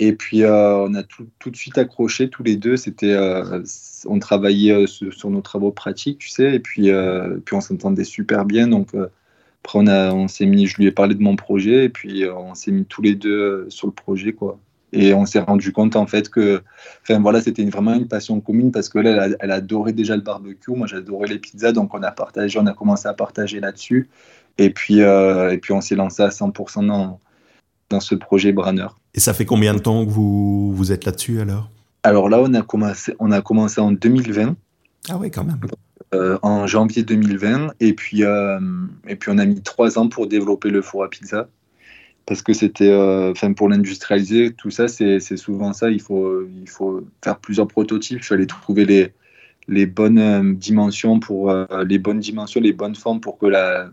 Et 0.00 0.12
puis, 0.12 0.44
euh, 0.44 0.76
on 0.86 0.94
a 0.94 1.02
tout, 1.02 1.28
tout, 1.38 1.50
de 1.50 1.56
suite 1.56 1.76
accroché 1.76 2.30
tous 2.30 2.44
les 2.44 2.56
deux. 2.56 2.76
C'était, 2.76 3.12
euh, 3.14 3.62
on 4.06 4.18
travaillait 4.20 4.84
euh, 4.84 4.86
sur, 4.86 5.30
nos 5.30 5.40
travaux 5.40 5.72
pratiques, 5.72 6.18
tu 6.18 6.28
sais, 6.28 6.54
et 6.54 6.60
puis, 6.60 6.90
puis 7.44 7.56
on 7.56 7.60
s'entendait 7.60 8.04
super 8.04 8.44
bien. 8.44 8.68
Donc, 8.68 8.90
après, 9.64 9.78
on, 9.80 9.86
on 9.88 10.28
s'est 10.28 10.46
mis, 10.46 10.66
je 10.66 10.76
lui 10.76 10.86
ai 10.86 10.92
parlé 10.92 11.14
de 11.14 11.22
mon 11.22 11.36
projet, 11.36 11.84
et 11.84 11.88
puis 11.88 12.24
on 12.28 12.54
s'est 12.54 12.70
mis 12.70 12.84
tous 12.84 13.02
les 13.02 13.14
deux 13.14 13.66
sur 13.70 13.88
le 13.88 13.92
projet, 13.92 14.32
quoi. 14.32 14.58
Et 14.92 15.12
on 15.12 15.26
s'est 15.26 15.40
rendu 15.40 15.72
compte, 15.72 15.96
en 15.96 16.06
fait, 16.06 16.30
que, 16.30 16.62
enfin, 17.02 17.20
voilà, 17.20 17.42
c'était 17.42 17.64
vraiment 17.64 17.92
une 17.92 18.08
passion 18.08 18.40
commune 18.40 18.72
parce 18.72 18.88
que 18.88 18.98
là, 18.98 19.26
elle, 19.26 19.36
elle 19.40 19.50
adorait 19.50 19.92
déjà 19.92 20.16
le 20.16 20.22
barbecue. 20.22 20.70
Moi, 20.70 20.86
j'adorais 20.86 21.28
les 21.28 21.38
pizzas, 21.38 21.72
donc 21.72 21.94
on 21.94 22.02
a 22.02 22.10
partagé, 22.10 22.58
on 22.58 22.66
a 22.66 22.72
commencé 22.72 23.06
à 23.08 23.14
partager 23.14 23.60
là-dessus. 23.60 24.08
Et 24.58 24.70
puis, 24.70 25.00
et 25.00 25.58
puis, 25.60 25.72
on 25.72 25.80
s'est 25.80 25.96
lancé 25.96 26.22
à 26.22 26.28
100% 26.28 26.86
dans, 26.86 27.20
dans 27.90 28.00
ce 28.00 28.14
projet 28.14 28.52
Branner. 28.52 28.88
Et 29.14 29.20
ça 29.20 29.34
fait 29.34 29.44
combien 29.44 29.74
de 29.74 29.78
temps 29.78 30.04
que 30.04 30.10
vous, 30.10 30.72
vous 30.72 30.92
êtes 30.92 31.04
là-dessus 31.04 31.40
alors? 31.40 31.70
Alors 32.02 32.28
là, 32.28 32.40
on 32.40 32.54
a, 32.54 32.62
commencé, 32.62 33.14
on 33.18 33.30
a 33.32 33.40
commencé 33.42 33.80
en 33.80 33.92
2020. 33.92 34.56
Ah 35.08 35.16
oui, 35.18 35.30
quand 35.30 35.44
même. 35.44 35.58
en 36.42 36.66
janvier 36.66 37.02
2020. 37.02 37.72
Et 37.80 37.92
puis, 37.92 38.22
et 38.22 39.16
puis, 39.16 39.30
on 39.32 39.38
a 39.38 39.44
mis 39.44 39.60
trois 39.62 39.98
ans 39.98 40.08
pour 40.08 40.26
développer 40.26 40.70
le 40.70 40.80
four 40.80 41.04
à 41.04 41.10
pizza. 41.10 41.48
Parce 42.24 42.42
que 42.42 42.52
c'était, 42.52 42.94
enfin, 42.94 43.52
pour 43.52 43.68
l'industrialiser, 43.68 44.52
tout 44.52 44.70
ça, 44.70 44.86
c'est 44.86 45.18
souvent 45.36 45.72
ça. 45.72 45.90
Il 45.90 46.00
faut, 46.00 46.42
il 46.42 46.68
faut 46.68 47.04
faire 47.24 47.38
plusieurs 47.38 47.66
prototypes. 47.66 48.18
Il 48.20 48.24
fallait 48.24 48.46
trouver 48.46 48.84
les, 48.84 49.12
les 49.68 49.86
bonnes 49.86 50.18
euh, 50.18 50.54
dimensions 50.54 51.20
pour 51.20 51.50
euh, 51.50 51.66
les 51.86 51.98
bonnes 51.98 52.20
dimensions, 52.20 52.60
les 52.60 52.72
bonnes 52.72 52.94
formes 52.94 53.20
pour 53.20 53.38
que 53.38 53.46
la, 53.46 53.88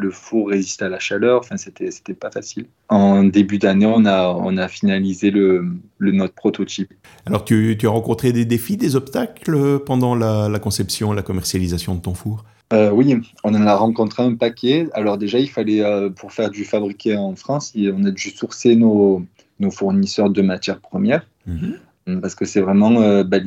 le 0.00 0.10
four 0.10 0.50
résiste 0.50 0.82
à 0.82 0.88
la 0.88 0.98
chaleur. 0.98 1.40
Enfin, 1.40 1.56
c'était 1.56 1.90
c'était 1.90 2.14
pas 2.14 2.30
facile. 2.30 2.66
En 2.90 3.24
début 3.24 3.58
d'année, 3.58 3.86
on 3.86 4.04
a 4.04 4.28
on 4.28 4.56
a 4.56 4.68
finalisé 4.68 5.30
le, 5.30 5.66
le 5.98 6.12
notre 6.12 6.34
prototype. 6.34 6.92
Alors, 7.26 7.44
tu, 7.44 7.76
tu, 7.78 7.86
as 7.86 7.90
rencontré 7.90 8.32
des 8.32 8.44
défis, 8.44 8.76
des 8.76 8.96
obstacles 8.96 9.80
pendant 9.80 10.14
la, 10.14 10.48
la 10.48 10.58
conception, 10.58 11.12
la 11.12 11.22
commercialisation 11.22 11.94
de 11.94 12.00
ton 12.00 12.14
four? 12.14 12.44
Euh, 12.72 12.90
oui, 12.90 13.14
on 13.44 13.54
en 13.54 13.66
a 13.66 13.74
rencontré 13.74 14.22
un 14.22 14.34
paquet. 14.34 14.88
Alors 14.92 15.16
déjà, 15.16 15.38
il 15.38 15.48
fallait, 15.48 15.82
pour 16.16 16.32
faire 16.32 16.50
du 16.50 16.64
fabriqué 16.64 17.16
en 17.16 17.34
France, 17.36 17.72
on 17.76 18.04
a 18.04 18.10
dû 18.10 18.30
sourcer 18.30 18.74
nos, 18.74 19.24
nos 19.60 19.70
fournisseurs 19.70 20.30
de 20.30 20.42
matières 20.42 20.80
premières. 20.80 21.26
Mhm. 21.46 21.76
Mm, 22.06 22.20
parce 22.20 22.34
que 22.34 22.44
c'est 22.44 22.60
vraiment 22.60 23.00
euh, 23.00 23.24
bah, 23.24 23.38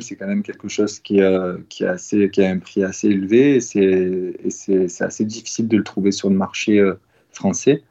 c'est 0.00 0.16
quand 0.16 0.26
même 0.26 0.42
quelque 0.42 0.68
chose 0.68 0.98
qui, 0.98 1.20
euh, 1.20 1.58
qui, 1.68 1.84
a 1.84 1.96
un 2.38 2.58
prix 2.58 2.82
assez 2.82 3.08
élevé 3.08 3.56
et 3.56 3.60
c'est 3.60 5.02
assez 5.02 5.24
difficile 5.24 5.68
de 5.68 5.76
le 5.76 5.84
trouver 5.84 6.10
sur 6.10 6.28
le 6.28 6.36
marché 6.36 6.78
euh, 6.80 6.94
français. 7.30 7.82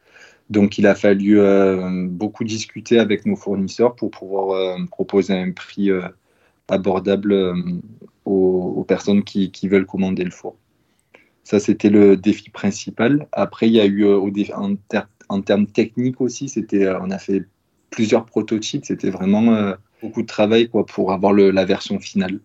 Donc 0.50 0.78
il 0.78 0.88
a 0.88 0.96
fallu 0.96 1.40
euh, 1.40 2.08
beaucoup 2.08 2.44
discuter 2.44 3.00
avec 3.00 3.26
nos 3.26 3.36
fournisseurs 3.36 3.96
pour 3.96 4.12
pouvoir 4.12 4.78
proposer 4.92 5.34
un 5.34 5.52
prix 5.52 5.90
abordable 6.68 7.56
aux, 8.26 8.86
personnes 8.88 9.24
qui, 9.24 9.68
veulent 9.68 9.86
commander 9.86 10.24
le 10.24 10.32
four. 10.32 10.56
Ça, 11.44 11.60
c'était 11.60 11.90
le 11.90 12.18
défi 12.18 12.50
principal. 12.50 13.28
Après, 13.32 13.68
il 13.68 13.74
y 13.74 13.80
a 13.80 13.86
eu, 13.86 14.06
en, 14.06 14.76
en, 15.30 15.42
termes 15.42 15.68
techniques 15.68 16.22
aussi, 16.22 16.52
on 17.02 17.12
a 17.12 17.18
fait 17.20 17.46
plusieurs 17.90 18.26
prototypes. 18.26 18.86
C'était 18.86 19.10
vraiment 19.10 19.76
beaucoup 20.02 20.22
de 20.22 20.28
travail 20.28 20.70
quoi, 20.70 20.86
pour 20.86 21.12
avoir 21.12 21.34
le, 21.34 21.52
la 21.52 21.66
version 21.66 22.00
finale. 22.00 22.40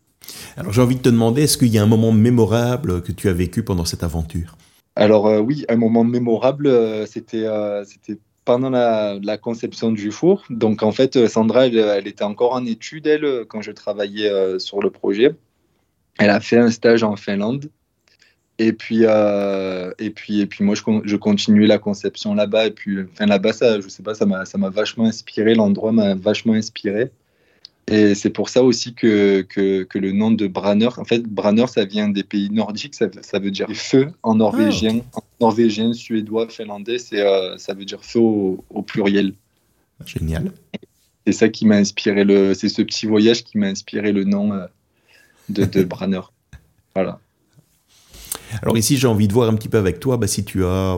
Alors 0.56 0.72
j'ai 0.72 0.82
envie 0.82 0.96
de 0.96 1.02
te 1.02 1.08
demander, 1.08 1.42
est-ce 1.42 1.58
qu'il 1.58 1.68
y 1.68 1.78
a 1.78 1.82
un 1.82 1.86
moment 1.86 2.12
mémorable 2.12 3.02
que 3.02 3.12
tu 3.12 3.28
as 3.28 3.32
vécu 3.32 3.62
pendant 3.62 3.84
cette 3.84 4.02
aventure? 4.02 4.56
Alors 4.96 5.26
euh, 5.26 5.40
oui, 5.40 5.64
un 5.68 5.76
moment 5.76 6.04
mémorable, 6.04 6.66
euh, 6.66 7.06
c'était 7.06 7.44
euh, 7.46 7.84
c'était 7.84 8.18
pendant 8.44 8.70
la, 8.70 9.18
la, 9.22 9.38
conception 9.38 9.92
du 9.92 10.10
four. 10.10 10.44
Donc 10.50 10.82
en 10.82 10.92
fait, 10.92 11.28
Sandra, 11.28 11.66
elle, 11.66 11.78
elle 11.78 12.08
était 12.08 12.24
encore 12.24 12.52
en 12.52 12.64
études, 12.64 13.06
elle, 13.06 13.44
quand 13.46 13.62
je 13.62 13.70
travaillais 13.70 14.58
sur 14.58 14.80
le 14.80 14.90
projet. 14.90 15.34
Elle 16.18 16.30
a 16.30 16.40
fait 16.40 16.56
un 16.56 16.70
stage 16.70 17.02
en 17.02 17.16
Finlande. 17.16 17.70
Et 18.62 18.74
puis, 18.74 19.04
et 19.04 20.10
puis, 20.10 20.40
et 20.40 20.46
puis 20.46 20.64
moi, 20.64 20.74
je, 20.74 20.82
je 21.04 21.16
continuais 21.16 21.66
la 21.66 21.78
conception 21.78 22.34
là-bas. 22.34 22.66
Et 22.66 22.70
puis, 22.70 22.98
enfin, 23.10 23.24
là-bas, 23.24 23.54
ça, 23.54 23.80
je 23.80 23.88
sais 23.88 24.02
pas, 24.02 24.14
ça 24.14 24.26
m'a 24.26 24.68
vachement 24.68 25.06
inspiré. 25.06 25.54
L'endroit 25.54 25.92
m'a 25.92 26.14
vachement 26.14 26.52
inspiré. 26.52 27.10
Et 27.90 28.14
c'est 28.14 28.30
pour 28.30 28.50
ça 28.50 28.62
aussi 28.62 28.94
que, 28.94 29.40
que, 29.42 29.82
que, 29.82 29.98
le 29.98 30.12
nom 30.12 30.30
de 30.30 30.46
Branner, 30.46 30.90
en 30.96 31.04
fait, 31.04 31.22
Branner, 31.24 31.66
ça 31.66 31.84
vient 31.84 32.08
des 32.08 32.22
pays 32.22 32.50
nordiques, 32.50 32.94
ça, 32.94 33.06
ça 33.22 33.38
veut 33.40 33.50
dire 33.50 33.68
feu 33.74 34.12
en 34.22 34.36
norvégien, 34.36 35.00
ah, 35.14 35.18
en 35.18 35.46
norvégien, 35.46 35.92
suédois, 35.92 36.48
finlandais, 36.48 36.98
c'est, 36.98 37.20
euh, 37.20 37.56
ça 37.58 37.74
veut 37.74 37.84
dire 37.84 38.04
feu 38.04 38.20
au, 38.20 38.82
pluriel. 38.86 39.32
Génial. 40.06 40.52
C'est 41.26 41.32
ça 41.32 41.48
qui 41.48 41.66
m'a 41.66 41.76
inspiré, 41.76 42.22
le, 42.22 42.54
c'est 42.54 42.68
ce 42.68 42.82
petit 42.82 43.06
voyage 43.06 43.42
qui 43.42 43.58
m'a 43.58 43.66
inspiré 43.66 44.12
le 44.12 44.22
nom 44.22 44.52
euh, 44.52 44.66
de, 45.48 45.64
de 45.64 45.82
Branner. 45.82 46.20
Voilà. 46.94 47.18
Alors 48.62 48.76
ici, 48.76 48.96
j'ai 48.96 49.06
envie 49.06 49.28
de 49.28 49.32
voir 49.32 49.48
un 49.48 49.54
petit 49.54 49.68
peu 49.68 49.78
avec 49.78 50.00
toi 50.00 50.16
bah, 50.16 50.26
si 50.26 50.44
tu 50.44 50.64
as, 50.64 50.94
euh, 50.94 50.96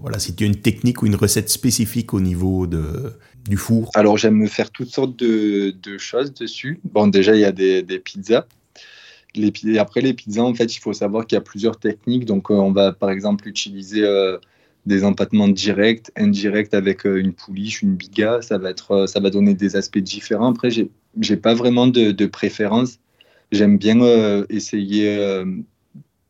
voilà, 0.00 0.18
si 0.18 0.34
tu 0.34 0.44
as 0.44 0.46
une 0.46 0.56
technique 0.56 1.02
ou 1.02 1.06
une 1.06 1.14
recette 1.14 1.48
spécifique 1.48 2.14
au 2.14 2.20
niveau 2.20 2.66
de, 2.66 3.12
du 3.48 3.56
four 3.56 3.90
Alors 3.94 4.16
j'aime 4.16 4.36
me 4.36 4.46
faire 4.46 4.70
toutes 4.70 4.90
sortes 4.90 5.16
de, 5.16 5.74
choses 5.98 6.32
dessus. 6.34 6.80
Bon, 6.84 7.06
déjà, 7.06 7.34
il 7.34 7.40
y 7.40 7.44
a 7.44 7.52
des, 7.52 7.82
pizzas. 7.98 8.46
Après 9.78 10.00
les 10.00 10.14
pizzas, 10.14 10.42
en 10.42 10.54
fait, 10.54 10.74
il 10.74 10.80
faut 10.80 10.92
savoir 10.92 11.26
qu'il 11.26 11.36
y 11.36 11.38
a 11.38 11.42
plusieurs 11.42 11.78
techniques. 11.78 12.24
Donc, 12.24 12.50
euh, 12.50 12.54
on 12.54 12.72
va 12.72 12.92
par 12.92 13.10
exemple 13.10 13.46
utiliser 13.48 14.02
euh, 14.04 14.38
des 14.86 15.04
empattements 15.04 15.48
directs, 15.48 16.10
indirects 16.16 16.74
avec 16.74 17.04
une 17.04 17.32
pouliche, 17.32 17.82
une 17.82 17.94
biga. 17.94 18.42
Ça 18.42 18.58
va, 18.58 18.70
être, 18.70 19.06
ça 19.06 19.20
va 19.20 19.30
donner 19.30 19.54
des 19.54 19.76
aspects 19.76 19.98
différents. 19.98 20.50
Après, 20.50 20.70
j'ai 20.70 20.90
n'ai 21.16 21.36
pas 21.36 21.54
vraiment 21.54 21.86
de 21.86 22.26
préférence. 22.26 22.98
J'aime 23.52 23.78
bien 23.78 23.98
essayer 24.48 25.44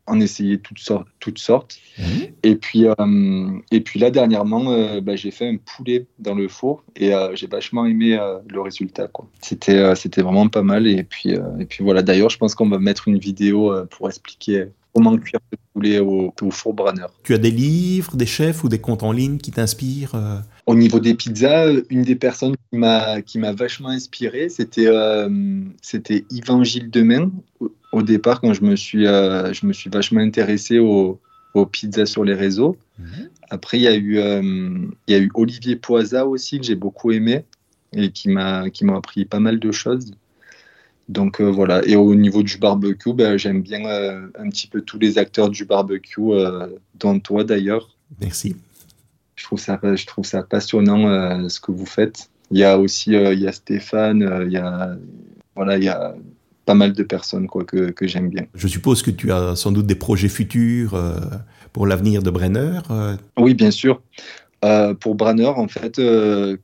en 0.07 0.21
essayer 0.21 0.59
toutes 0.59 0.79
sortes. 0.79 1.07
Toutes 1.21 1.39
sortes. 1.39 1.79
Mhm. 1.99 2.29
Et, 2.43 2.57
puis, 2.57 2.87
euh, 2.87 3.51
et 3.71 3.81
puis 3.81 4.01
là, 4.01 4.11
dernièrement, 4.11 4.73
euh, 4.73 5.01
bah, 5.01 5.17
j'ai 5.17 5.31
fait 5.31 5.49
un 5.49 5.57
poulet 5.57 6.07
dans 6.19 6.35
le 6.35 6.49
four 6.49 6.85
et 6.97 7.15
euh, 7.15 7.35
j'ai 7.35 7.47
vachement 7.47 7.87
aimé 7.87 8.19
le 8.49 8.61
résultat. 8.61 9.09
C'était, 9.41 9.95
c'était 9.95 10.23
vraiment 10.23 10.49
pas 10.49 10.63
mal. 10.63 10.87
Et 10.87 11.05
puis, 11.05 11.31
et 11.31 11.65
puis 11.67 11.85
voilà, 11.85 12.03
d'ailleurs, 12.03 12.31
je 12.31 12.39
pense 12.39 12.55
qu'on 12.55 12.69
va 12.69 12.79
mettre 12.79 13.09
une 13.09 13.19
vidéo 13.19 13.73
pour 13.91 14.09
expliquer 14.09 14.67
comment 14.93 15.17
cuire 15.17 15.39
le 15.53 15.59
poulet 15.73 15.99
au, 16.01 16.33
four 16.51 16.75
Branner. 16.75 17.07
Tu 17.23 17.35
as 17.35 17.39
des 17.39 17.51
livres, 17.51 18.17
des 18.17 18.27
chefs 18.27 18.65
ou 18.65 18.69
des 18.69 18.81
comptes 18.81 19.05
en 19.05 19.13
ligne 19.13 19.39
qui 19.39 19.53
t'inspirent 19.53 20.43
Au 20.67 20.75
niveau 20.75 20.99
des 20.99 21.15
pizzas, 21.15 21.73
une 21.91 22.03
des 22.03 22.17
personnes 22.17 22.57
qui 22.73 22.79
m'a, 22.79 23.53
vachement 23.53 23.91
inspiré, 23.91 24.49
c'était, 24.49 24.89
c'était 25.83 26.25
Yvan 26.31 26.65
Gilles 26.65 26.91
Demain 26.91 27.31
au 27.92 28.03
départ, 28.03 28.40
quand 28.40 28.53
je 28.53 28.62
me 28.62 28.76
suis, 28.76 29.07
euh, 29.07 29.53
je 29.53 29.66
me 29.66 29.72
suis 29.72 29.90
vachement 29.90 30.20
intéressé 30.20 30.79
aux, 30.79 31.20
aux 31.55 31.66
pizzas 31.66 32.07
sur 32.07 32.24
les 32.24 32.35
réseaux. 32.35 32.76
Mhm. 32.98 33.31
Après, 33.50 33.79
il 33.79 33.83
y, 33.83 33.88
a 33.88 33.94
eu, 33.94 34.18
euh, 34.18 34.42
il 35.07 35.12
y 35.12 35.14
a 35.14 35.18
eu 35.18 35.31
Olivier 35.35 35.76
Poisa 35.76 36.26
aussi, 36.26 36.59
que 36.61 36.66
j'ai 36.66 36.76
beaucoup 36.76 37.11
aimé 37.11 37.44
et 37.92 38.11
qui 38.11 38.29
m'a 38.29 38.62
appris 38.94 39.24
pas 39.24 39.40
mal 39.40 39.59
de 39.59 39.72
choses. 39.72 40.12
Donc 41.09 41.40
euh, 41.40 41.50
voilà. 41.50 41.85
Et 41.87 41.96
au 41.96 42.14
niveau 42.14 42.44
du 42.44 42.59
barbecue, 42.59 43.12
ben, 43.12 43.37
j'aime 43.37 43.62
bien 43.62 43.81
un 43.85 44.48
petit 44.48 44.68
peu 44.68 44.81
tous 44.81 44.98
les 45.00 45.18
acteurs 45.18 45.50
du 45.50 45.64
barbecue, 45.64 46.31
dont 46.94 47.18
toi 47.18 47.42
d'ailleurs. 47.42 47.96
Merci. 48.20 48.55
Je 49.35 49.44
trouve 49.44 49.59
ça, 49.59 49.81
je 49.83 50.07
trouve 50.07 50.24
ça 50.24 50.44
passionnant 50.44 51.48
ce 51.48 51.59
que 51.59 51.72
vous 51.72 51.87
faites. 51.87 52.31
Il 52.53 52.59
y 52.59 52.64
a 52.64 52.79
aussi 52.79 53.11
il 53.11 53.40
y 53.40 53.48
a 53.48 53.53
Stéphane, 53.53 54.44
il 54.46 54.53
y 54.53 54.59
a, 54.59 54.96
voilà, 55.57 55.79
il 55.79 55.85
y 55.85 55.88
a 55.88 56.14
pas 56.71 56.75
mal 56.75 56.93
de 56.93 57.03
personnes 57.03 57.49
quoi, 57.49 57.65
que, 57.65 57.91
que 57.91 58.07
j'aime 58.07 58.29
bien. 58.29 58.45
Je 58.55 58.69
suppose 58.69 59.03
que 59.03 59.11
tu 59.11 59.33
as 59.33 59.57
sans 59.57 59.73
doute 59.73 59.87
des 59.87 59.97
projets 59.97 60.29
futurs 60.29 60.95
euh, 60.95 61.19
pour 61.73 61.85
l'avenir 61.85 62.23
de 62.23 62.31
Brenner 62.31 62.79
euh. 62.93 63.17
Oui, 63.37 63.55
bien 63.55 63.73
sûr. 63.73 64.01
Euh, 64.65 64.95
pour 64.95 65.17
Brenner, 65.17 65.53
en 65.65 65.67
fait, 65.67 66.01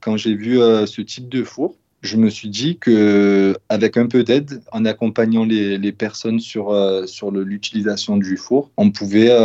quand 0.01 0.16
j'ai 0.16 0.37
vu 0.37 0.59
ce 0.87 1.01
type 1.01 1.29
de 1.29 1.42
four, 1.42 1.75
je 2.03 2.16
me 2.19 2.31
suis 2.31 2.49
dit 2.49 2.79
que 2.79 3.57
avec 3.69 3.97
un 3.97 4.07
peu 4.07 4.23
d'aide, 4.23 4.62
en 4.71 4.85
accompagnant 4.85 5.45
les, 5.45 5.77
les 5.77 5.90
personnes 5.90 6.38
sur, 6.38 6.73
sur 7.09 7.33
l'utilisation 7.33 8.16
du 8.16 8.37
four, 8.37 8.71
on 8.77 8.92
pouvait 8.92 9.37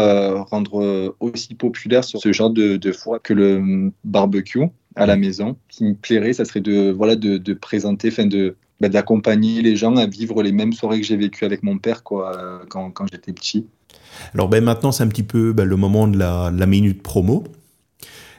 rendre 0.52 1.16
aussi 1.20 1.56
populaire 1.56 2.04
sur 2.04 2.20
ce 2.20 2.32
genre 2.32 2.52
de, 2.52 2.78
de 2.78 2.92
four 2.92 3.20
que 3.24 3.34
le 3.34 3.92
barbecue 4.04 4.68
à 4.96 5.08
la 5.08 5.16
maison. 5.16 5.56
Ce 5.70 5.78
qui 5.78 5.86
me 5.86 5.96
plairait, 5.96 6.34
ça 6.34 6.46
serait 6.46 6.62
de, 6.62 6.92
voilà, 6.92 7.16
de, 7.16 7.38
de 7.38 7.54
présenter, 7.54 8.10
enfin 8.10 8.28
de, 8.28 8.56
bah, 8.82 8.90
d'accompagner 8.90 9.62
les 9.62 9.76
gens 9.76 9.96
à 9.96 10.08
vivre 10.08 10.42
les 10.42 10.52
mêmes 10.52 10.74
soirées 10.74 11.00
que 11.00 11.06
j'ai 11.06 11.16
vécues 11.16 11.46
avec 11.46 11.62
mon 11.62 11.78
père 11.78 12.02
quoi, 12.02 12.36
euh, 12.36 12.60
quand, 12.68 12.90
quand 12.90 13.06
j'étais 13.12 13.32
petit. 13.32 13.68
Alors 14.34 14.50
ben, 14.50 14.64
maintenant, 14.64 14.92
c'est 14.92 15.04
un 15.04 15.08
petit 15.08 15.22
peu 15.22 15.54
ben, 15.54 15.66
le 15.66 15.76
moment 15.76 16.08
de 16.08 16.18
la, 16.18 16.52
la, 16.52 16.66
minute 16.66 17.04
promo. 17.04 17.44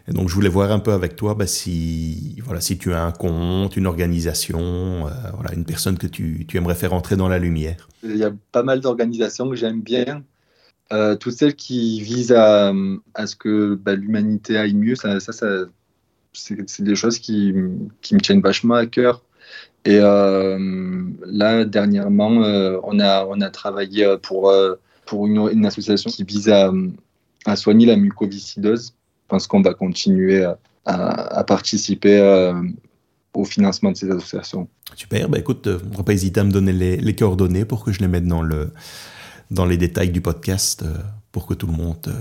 Et 0.09 0.13
donc, 0.13 0.29
je 0.29 0.35
voulais 0.35 0.49
voir 0.49 0.73
un 0.73 0.81
peu 0.81 0.93
avec 0.93 1.15
toi 1.15 1.37
ben, 1.37 1.47
si, 1.47 2.41
voilà, 2.45 2.61
si 2.61 2.77
tu 2.77 2.93
as 2.93 3.05
un 3.05 3.13
compte, 3.13 3.77
une 3.77 3.87
organisation, 3.87 4.59
euh, 5.07 5.11
voilà, 5.35 5.55
une 5.55 5.65
personne 5.65 5.97
que 5.97 6.09
tu, 6.09 6.45
tu, 6.49 6.57
aimerais 6.57 6.75
faire 6.75 6.93
entrer 6.93 7.15
dans 7.15 7.29
la 7.29 7.39
lumière. 7.39 7.89
Il 8.03 8.17
y 8.17 8.25
a 8.25 8.33
pas 8.51 8.65
mal 8.65 8.81
d'organisations 8.81 9.49
que 9.49 9.55
j'aime 9.55 9.81
bien. 9.81 10.25
Euh, 10.93 11.15
toutes 11.15 11.35
celles 11.35 11.55
qui 11.55 12.01
visent 12.01 12.33
à, 12.33 12.73
à 13.15 13.27
ce 13.29 13.37
que 13.37 13.77
ben, 13.77 13.95
l'humanité 13.95 14.59
aille 14.59 14.75
mieux, 14.75 14.97
ça, 14.97 15.21
ça, 15.21 15.33
ça 15.33 15.47
c'est 16.33 16.83
des 16.83 16.95
choses 16.97 17.19
qui, 17.19 17.55
qui, 18.01 18.15
me 18.15 18.21
tiennent 18.21 18.41
vachement 18.41 18.75
à 18.75 18.87
cœur. 18.87 19.23
Et 19.85 19.99
euh, 19.99 21.03
là, 21.27 21.65
dernièrement, 21.65 22.45
euh, 22.45 22.79
on, 22.85 23.01
a, 23.01 23.27
on 23.27 23.41
a 23.41 23.51
travaillé 23.51 24.17
pour, 24.23 24.49
euh, 24.49 24.75
pour 25.07 25.27
une, 25.27 25.49
une, 25.53 25.67
association 25.67 26.09
qui 26.11 26.23
vise 26.23 26.49
à, 26.49 27.57
soigner 27.57 27.87
la 27.87 27.97
mucoviscidose. 27.97 28.89
Je 28.91 29.29
pense 29.29 29.47
qu'on 29.49 29.63
va 29.63 29.75
continuer 29.75 30.47
à, 30.85 31.45
participer 31.45 32.53
au 33.35 33.45
financement 33.45 33.91
de 33.91 33.97
ces 33.97 34.11
associations. 34.11 34.69
Super, 34.95 35.29
bah 35.29 35.39
écoute, 35.39 35.67
on 35.67 35.91
ne 35.91 35.97
va 35.97 36.03
pas 36.03 36.13
hésiter 36.13 36.41
à 36.41 36.45
me 36.45 36.53
donner 36.53 36.73
les, 36.73 37.17
coordonnées 37.17 37.65
pour 37.65 37.85
que 37.85 37.93
je 37.93 38.01
les 38.01 38.09
mette 38.09 38.27
dans, 38.27 38.43
le, 38.43 38.71
dans 39.51 39.65
les 39.65 39.79
détails 39.79 40.11
du 40.11 40.21
podcast 40.21 40.85
pour 41.33 41.47
que 41.47 41.55
tout 41.55 41.67
le 41.67 41.73
monde 41.73 42.15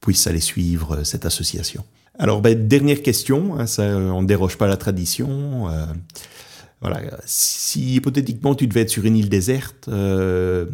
puisse 0.00 0.26
aller 0.26 0.40
suivre 0.40 1.02
cette 1.04 1.24
association. 1.24 1.84
Alors, 2.18 2.42
bah, 2.42 2.54
dernière 2.54 3.02
question, 3.02 3.58
hein, 3.58 3.66
ça, 3.66 3.84
on 3.84 4.22
ne 4.22 4.26
déroge 4.26 4.56
pas 4.58 4.66
la 4.66 4.76
tradition. 4.76 5.68
Voilà, 6.80 7.00
si 7.24 7.94
hypothétiquement 7.94 8.54
tu 8.54 8.66
devais 8.66 8.82
être 8.82 8.90
sur 8.90 9.04
une 9.04 9.16
île 9.16 9.30
déserte, 9.30 9.88
euh, 9.88 10.66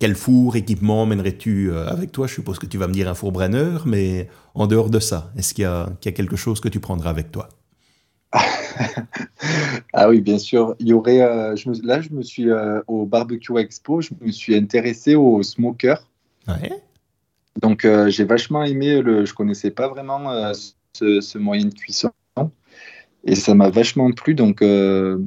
quel 0.00 0.16
four, 0.16 0.56
équipement 0.56 1.06
mènerais-tu 1.06 1.70
euh, 1.70 1.86
avec 1.86 2.10
toi? 2.10 2.26
Je 2.26 2.34
suppose 2.34 2.58
que 2.58 2.66
tu 2.66 2.78
vas 2.78 2.88
me 2.88 2.92
dire 2.92 3.08
un 3.08 3.14
four 3.14 3.30
Brenner, 3.30 3.78
mais 3.86 4.28
en 4.54 4.66
dehors 4.66 4.90
de 4.90 4.98
ça, 4.98 5.30
est-ce 5.36 5.54
qu'il 5.54 5.62
y, 5.62 5.66
a 5.66 5.88
quelque 5.98 6.36
chose 6.36 6.60
que 6.60 6.68
tu 6.68 6.80
prendras 6.80 7.10
avec 7.10 7.30
toi? 7.30 7.48
Ah 9.92 10.08
oui, 10.08 10.20
bien 10.20 10.38
sûr. 10.38 10.76
Il 10.78 10.88
y 10.88 10.92
aurait. 10.92 11.20
Euh, 11.20 11.56
là, 11.82 12.00
je 12.00 12.10
me 12.10 12.22
suis 12.22 12.46
au 12.86 13.04
barbecue 13.04 13.58
expo. 13.58 14.00
Je 14.00 14.10
me 14.20 14.30
suis 14.30 14.54
intéressé 14.54 15.16
au 15.16 15.42
smoker. 15.42 16.06
Ouais. 16.46 16.70
Donc, 17.60 17.86
j'ai 18.06 18.24
vachement 18.24 18.62
aimé. 18.62 19.02
Le, 19.02 19.24
je 19.26 19.34
connaissais 19.34 19.72
pas 19.72 19.88
vraiment 19.88 20.52
ce, 20.54 21.20
ce, 21.20 21.38
moyen 21.38 21.66
de 21.66 21.74
cuisson. 21.74 22.10
Et 23.24 23.34
ça 23.34 23.54
m'a 23.54 23.68
vachement 23.68 24.10
plu, 24.12 24.34
donc 24.34 24.62
euh, 24.62 25.18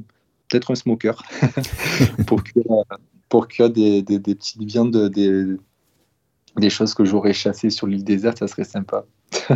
peut-être 0.49 0.71
un 0.71 0.75
smoker 0.75 1.23
pour 2.27 2.43
cuire, 2.43 2.63
pour 3.29 3.47
des, 3.47 4.01
des, 4.01 4.19
petites 4.19 4.63
viandes, 4.63 5.09
des, 5.09 5.45
des 6.57 6.69
choses 6.69 6.93
que 6.93 7.05
j'aurais 7.05 7.33
chassées 7.33 7.69
sur 7.69 7.87
l'île 7.87 8.03
déserte, 8.03 8.39
ça 8.39 8.47
serait 8.47 8.63
sympa. 8.63 9.05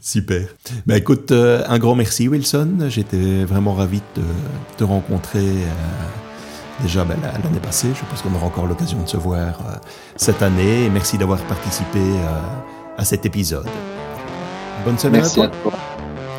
Super. 0.00 0.48
Bah, 0.86 0.96
écoute, 0.96 1.30
euh, 1.30 1.62
un 1.68 1.78
grand 1.78 1.94
merci 1.94 2.28
Wilson. 2.28 2.88
J'étais 2.88 3.44
vraiment 3.44 3.74
ravi 3.74 4.02
de 4.16 4.22
te 4.76 4.84
rencontrer 4.84 5.46
euh, 5.46 6.82
déjà 6.82 7.04
ben, 7.04 7.16
l'année 7.22 7.60
passée. 7.62 7.88
Je 7.94 8.04
pense 8.10 8.22
qu'on 8.22 8.34
aura 8.34 8.46
encore 8.46 8.66
l'occasion 8.66 9.02
de 9.02 9.08
se 9.08 9.16
voir 9.16 9.80
cette 10.16 10.42
année. 10.42 10.86
Et 10.86 10.90
merci 10.90 11.16
d'avoir 11.16 11.38
participé 11.44 12.00
à 12.98 13.04
cet 13.04 13.24
épisode. 13.24 13.68
Bonne 14.84 14.98
semaine 14.98 15.20
merci 15.20 15.40
à 15.40 15.48
toi. 15.48 15.72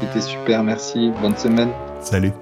C'était 0.01 0.21
super, 0.21 0.63
merci. 0.63 1.11
Bonne 1.21 1.37
semaine. 1.37 1.69
Salut. 2.01 2.33